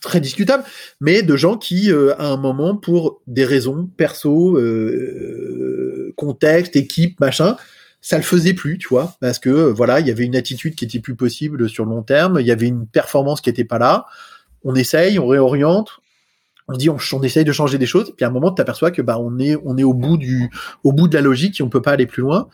[0.00, 0.64] très discutable,
[0.98, 7.20] mais de gens qui, euh, à un moment, pour des raisons perso, euh, contexte, équipe,
[7.20, 7.58] machin,
[8.00, 10.74] ça le faisait plus, tu vois, parce que euh, voilà, il y avait une attitude
[10.74, 13.64] qui était plus possible sur le long terme, il y avait une performance qui était
[13.64, 14.06] pas là.
[14.64, 16.00] On essaye, on réoriente,
[16.66, 19.02] on dit on, essaye de changer des choses, puis à un moment, tu t'aperçois que
[19.02, 20.50] bah on est on est au bout du
[20.82, 22.48] au bout de la logique et on peut pas aller plus loin.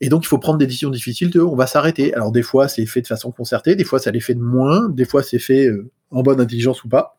[0.00, 2.14] Et donc, il faut prendre des décisions difficiles de, on va s'arrêter.
[2.14, 4.88] Alors, des fois, c'est fait de façon concertée, des fois, ça les fait de moins,
[4.88, 7.18] des fois, c'est fait euh, en bonne intelligence ou pas.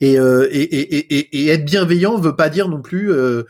[0.00, 3.44] Et, euh, et, et, et, être bienveillant veut pas dire non plus euh,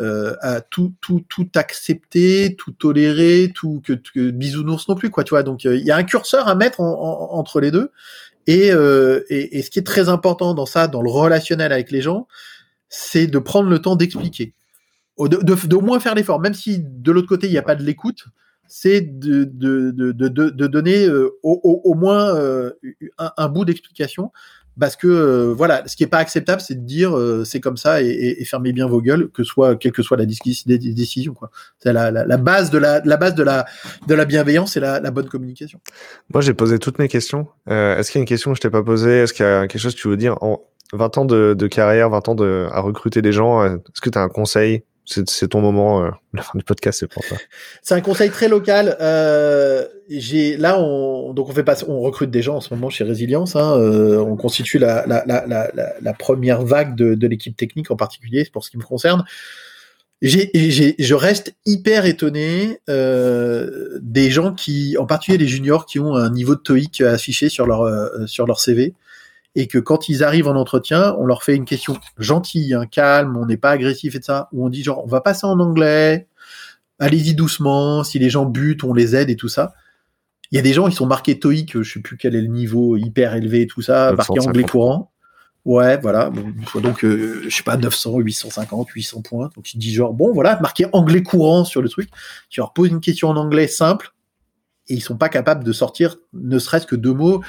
[0.00, 0.34] euh,
[0.70, 5.24] tout, tout, tout accepter, tout tolérer, tout que, que bisounours non plus, quoi.
[5.24, 5.42] Tu vois.
[5.42, 7.90] Donc, euh, il y a un curseur à mettre en, en, entre les deux.
[8.48, 12.02] Euh, et, et ce qui est très important dans ça, dans le relationnel avec les
[12.02, 12.26] gens,
[12.88, 14.54] c'est de prendre le temps d'expliquer
[15.28, 17.74] de, de, de, moins faire l'effort, même si de l'autre côté il n'y a pas
[17.74, 18.24] de l'écoute,
[18.70, 22.70] c'est de, de, donner euh, au, au, au, moins euh,
[23.18, 24.30] un, bout d'explication.
[24.78, 27.76] Parce que euh, voilà, ce qui est pas acceptable, c'est de dire euh, c'est comme
[27.76, 31.34] ça et, fermez bien vos gueules, que soit quelle que soit la décision.
[31.80, 33.66] C'est la, la, base de la, la base de la
[34.06, 35.80] de la bienveillance et la, bonne communication.
[36.32, 37.48] Moi, j'ai posé toutes mes questions.
[37.66, 39.18] Est-ce qu'il y a une question que je t'ai pas posée?
[39.18, 40.40] Est-ce qu'il y a quelque chose que tu veux dire?
[40.42, 40.62] En
[40.92, 44.18] 20 ans de, de carrière, 20 ans de, à recruter des gens Est-ce que tu
[44.18, 44.84] as un conseil?
[45.10, 46.10] C'est ton moment.
[46.32, 47.36] La fin du podcast, c'est pour toi.
[47.82, 48.96] C'est un conseil très local.
[49.00, 52.90] Euh, j'ai là, on donc on fait pas, on recrute des gens en ce moment
[52.90, 53.56] chez Résilience.
[53.56, 55.46] Hein, euh, on constitue la, la, la,
[56.00, 59.24] la, première vague de, de l'équipe technique en particulier, pour ce qui me concerne.
[60.22, 60.50] J'ai,
[60.98, 66.30] je reste hyper étonné euh, des gens qui, en particulier les juniors, qui ont un
[66.30, 67.88] niveau de TOEIC affiché sur leur
[68.28, 68.94] sur leur CV
[69.54, 73.36] et que quand ils arrivent en entretien, on leur fait une question gentille, hein, calme,
[73.36, 75.58] on n'est pas agressif et de ça, où on dit genre on va passer en
[75.58, 76.28] anglais,
[76.98, 79.74] allez-y doucement, si les gens butent, on les aide et tout ça.
[80.52, 82.48] Il y a des gens, ils sont marqués TOEIC, je sais plus quel est le
[82.48, 85.12] niveau hyper élevé et tout ça, marqué anglais courant.
[85.64, 86.30] Ouais, voilà.
[86.82, 89.50] donc, euh, je sais pas, 900, 850, 800 points.
[89.54, 92.08] Donc, il dit genre, bon, voilà, marqué anglais courant sur le truc.
[92.48, 94.14] Tu leur poses une question en anglais simple
[94.88, 97.42] et ils sont pas capables de sortir ne serait-ce que deux mots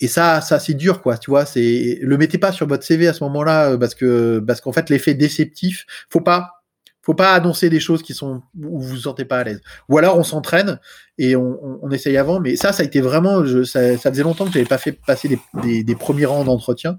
[0.00, 1.16] et ça, ça c'est dur, quoi.
[1.18, 4.40] Tu vois, c'est le mettez pas sur votre CV à ce moment-là euh, parce que
[4.40, 6.62] parce qu'en fait l'effet déceptif, faut pas,
[7.02, 9.60] faut pas annoncer des choses qui sont où vous vous sentez pas à l'aise.
[9.88, 10.80] Ou alors on s'entraîne
[11.18, 12.40] et on, on, on, essaye avant.
[12.40, 14.92] Mais ça, ça a été vraiment, je, ça, ça faisait longtemps que j'avais pas fait
[14.92, 16.98] passer des, des, des premiers rangs d'entretien.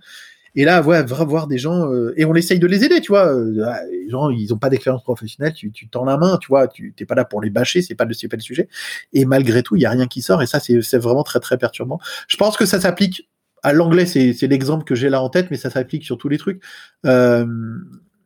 [0.58, 3.32] Et là, ouais, voir des gens euh, et on essaye de les aider, tu vois.
[3.32, 6.48] Euh, ah, les gens, ils ont pas d'expérience professionnelle, tu, tu tends la main, tu
[6.48, 6.68] vois.
[6.68, 8.68] Tu t'es pas là pour les bâcher, c'est pas le pas le sujet.
[9.14, 10.42] Et malgré tout, il y a rien qui sort.
[10.42, 12.00] Et ça, c'est vraiment très très perturbant.
[12.28, 13.30] Je pense que ça s'applique
[13.62, 16.28] à l'anglais, c'est c'est l'exemple que j'ai là en tête, mais ça s'applique sur tous
[16.28, 16.64] les trucs.
[17.06, 17.46] Euh,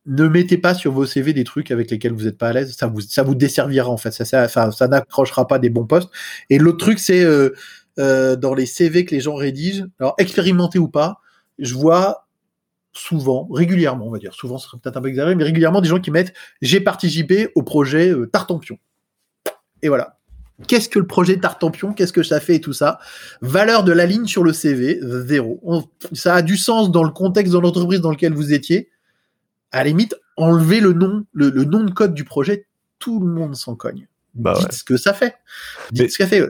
[0.05, 2.73] ne mettez pas sur vos CV des trucs avec lesquels vous n'êtes pas à l'aise.
[2.77, 4.11] Ça vous, ça vous desservira en fait.
[4.11, 6.09] Ça, ça, ça, ça n'accrochera pas des bons postes.
[6.49, 7.49] Et l'autre truc, c'est euh,
[7.99, 9.85] euh, dans les CV que les gens rédigent.
[9.99, 11.20] Alors, expérimenté ou pas,
[11.61, 12.27] je vois
[12.93, 15.87] souvent, régulièrement, on va dire, souvent, ce serait peut-être un peu exagéré, mais régulièrement des
[15.87, 18.77] gens qui mettent j'ai participé au projet euh, Tartampion.
[19.81, 20.17] Et voilà.
[20.67, 21.93] Qu'est-ce que le projet Tartampion?
[21.93, 22.99] Qu'est-ce que ça fait et tout ça?
[23.41, 25.89] Valeur de la ligne sur le CV, zéro.
[26.13, 28.89] ça a du sens dans le contexte de l'entreprise dans lequel vous étiez.
[29.71, 32.67] À la limite, enlevez le nom, le, nom de code du projet,
[32.99, 34.07] tout le monde s'en cogne.
[34.35, 35.35] Bah Dites ce que ça fait.
[35.91, 36.45] Dites ce qu'a fait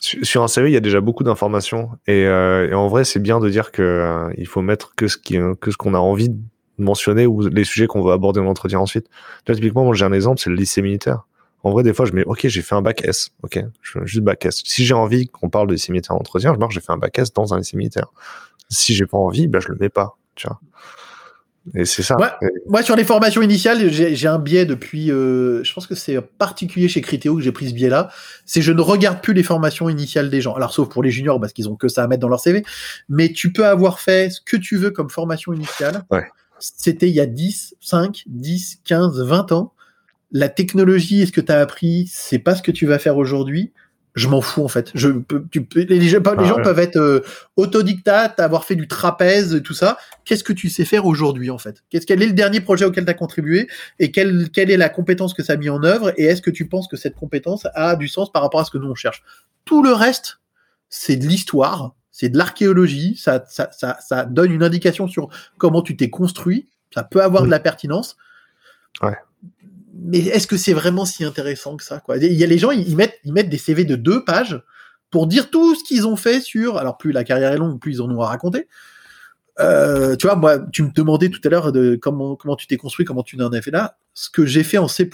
[0.00, 3.20] sur un CV, il y a déjà beaucoup d'informations et, euh, et, en vrai, c'est
[3.20, 5.98] bien de dire que euh, il faut mettre que ce qui, que ce qu'on a
[5.98, 6.38] envie de
[6.78, 9.06] mentionner ou les sujets qu'on va aborder dans l'entretien ensuite.
[9.46, 11.26] Là, typiquement, moi, j'ai un exemple, c'est le lycée militaire.
[11.62, 14.06] En vrai, des fois, je mets, ok, j'ai fait un bac S, ok, je fais
[14.06, 14.62] juste bac S.
[14.64, 16.96] Si j'ai envie qu'on parle de lycée militaire en entretien, je marque, j'ai fait un
[16.96, 18.06] bac S dans un lycée militaire.
[18.70, 20.58] Si j'ai pas envie, ben, je le mets pas, tu vois.
[21.74, 22.16] Et c'est ça.
[22.66, 25.10] Moi, sur les formations initiales, j'ai un biais depuis.
[25.10, 28.10] Euh, je pense que c'est particulier chez Critéo que j'ai pris ce biais-là.
[28.46, 30.54] C'est je ne regarde plus les formations initiales des gens.
[30.54, 32.64] Alors sauf pour les juniors parce qu'ils ont que ça à mettre dans leur CV.
[33.08, 36.04] Mais tu peux avoir fait ce que tu veux comme formation initiale.
[36.10, 36.26] Ouais.
[36.58, 39.74] C'était il y a 10, 5, 10, 15, 20 ans.
[40.32, 43.16] La technologie et ce que tu as appris, c'est pas ce que tu vas faire
[43.16, 43.72] aujourd'hui
[44.14, 44.90] je m'en fous en fait.
[44.94, 45.08] Je
[45.50, 47.20] tu les, gens, les gens peuvent être euh,
[47.56, 49.98] autodictates, avoir fait du trapèze, tout ça.
[50.24, 51.82] Qu'est-ce que tu sais faire aujourd'hui en fait?
[51.90, 54.88] Qu'est-ce quel est le dernier projet auquel tu as contribué et quelle, quelle est la
[54.88, 57.66] compétence que ça a mis en œuvre et est-ce que tu penses que cette compétence
[57.74, 59.22] a du sens par rapport à ce que nous on cherche?
[59.64, 60.40] Tout le reste,
[60.88, 65.82] c'est de l'histoire, c'est de l'archéologie, ça, ça, ça, ça donne une indication sur comment
[65.82, 68.16] tu t'es construit, ça peut avoir de la pertinence.
[69.02, 69.16] Ouais
[70.02, 72.96] mais est-ce que c'est vraiment si intéressant que ça Il y a les gens, ils
[72.96, 74.62] mettent, mettent des CV de deux pages
[75.10, 76.78] pour dire tout ce qu'ils ont fait sur.
[76.78, 78.66] Alors plus la carrière est longue, plus ils en ont à raconter.
[79.58, 81.70] Euh, tu vois, moi, tu me demandais tout à l'heure
[82.00, 83.98] comment tu t'es construit, comment tu en as fait là.
[84.14, 85.08] Ce que j'ai fait en C++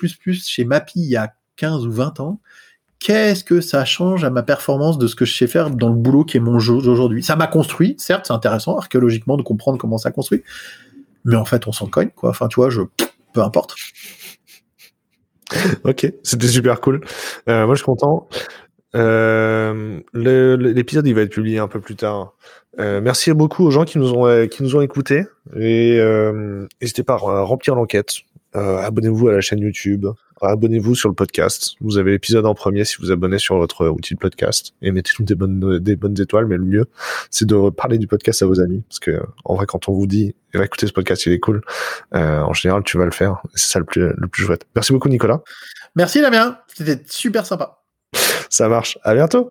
[0.45, 2.41] chez Mappy il y a 15 ou 20 ans,
[3.01, 5.97] qu'est-ce que ça change à ma performance de ce que je sais faire dans le
[5.97, 9.79] boulot qui est mon jeu aujourd'hui Ça m'a construit, certes, c'est intéressant archéologiquement de comprendre
[9.79, 10.45] comment ça construit,
[11.25, 12.11] mais en fait, on s'en cogne.
[12.23, 12.83] Enfin, tu vois, je
[13.37, 13.75] peu importe.
[15.85, 17.01] ok, c'était super cool.
[17.49, 18.29] Euh, moi, je suis content.
[18.95, 22.35] Euh, L'épisode, il va être publié un peu plus tard.
[22.79, 25.25] Euh, merci beaucoup aux gens qui nous ont euh, qui nous ont écoutés
[25.59, 25.99] et
[26.81, 28.17] n'hésitez pas à remplir l'enquête.
[28.57, 30.07] Euh, abonnez-vous à la chaîne YouTube.
[30.41, 31.75] Abonnez-vous sur le podcast.
[31.81, 35.25] Vous avez l'épisode en premier si vous abonnez sur votre outil de podcast et mettez-nous
[35.25, 36.47] des bonnes des bonnes étoiles.
[36.47, 36.87] Mais le mieux,
[37.31, 40.07] c'est de parler du podcast à vos amis parce que en vrai, quand on vous
[40.07, 41.63] dit écoutez ce podcast, il est cool.
[42.13, 43.43] en général, tu vas le faire.
[43.55, 44.67] C'est ça le plus le plus chouette.
[44.75, 45.43] Merci beaucoup, Nicolas.
[45.95, 47.79] Merci Damien, c'était super sympa.
[48.51, 48.99] Ça marche.
[49.03, 49.51] À bientôt.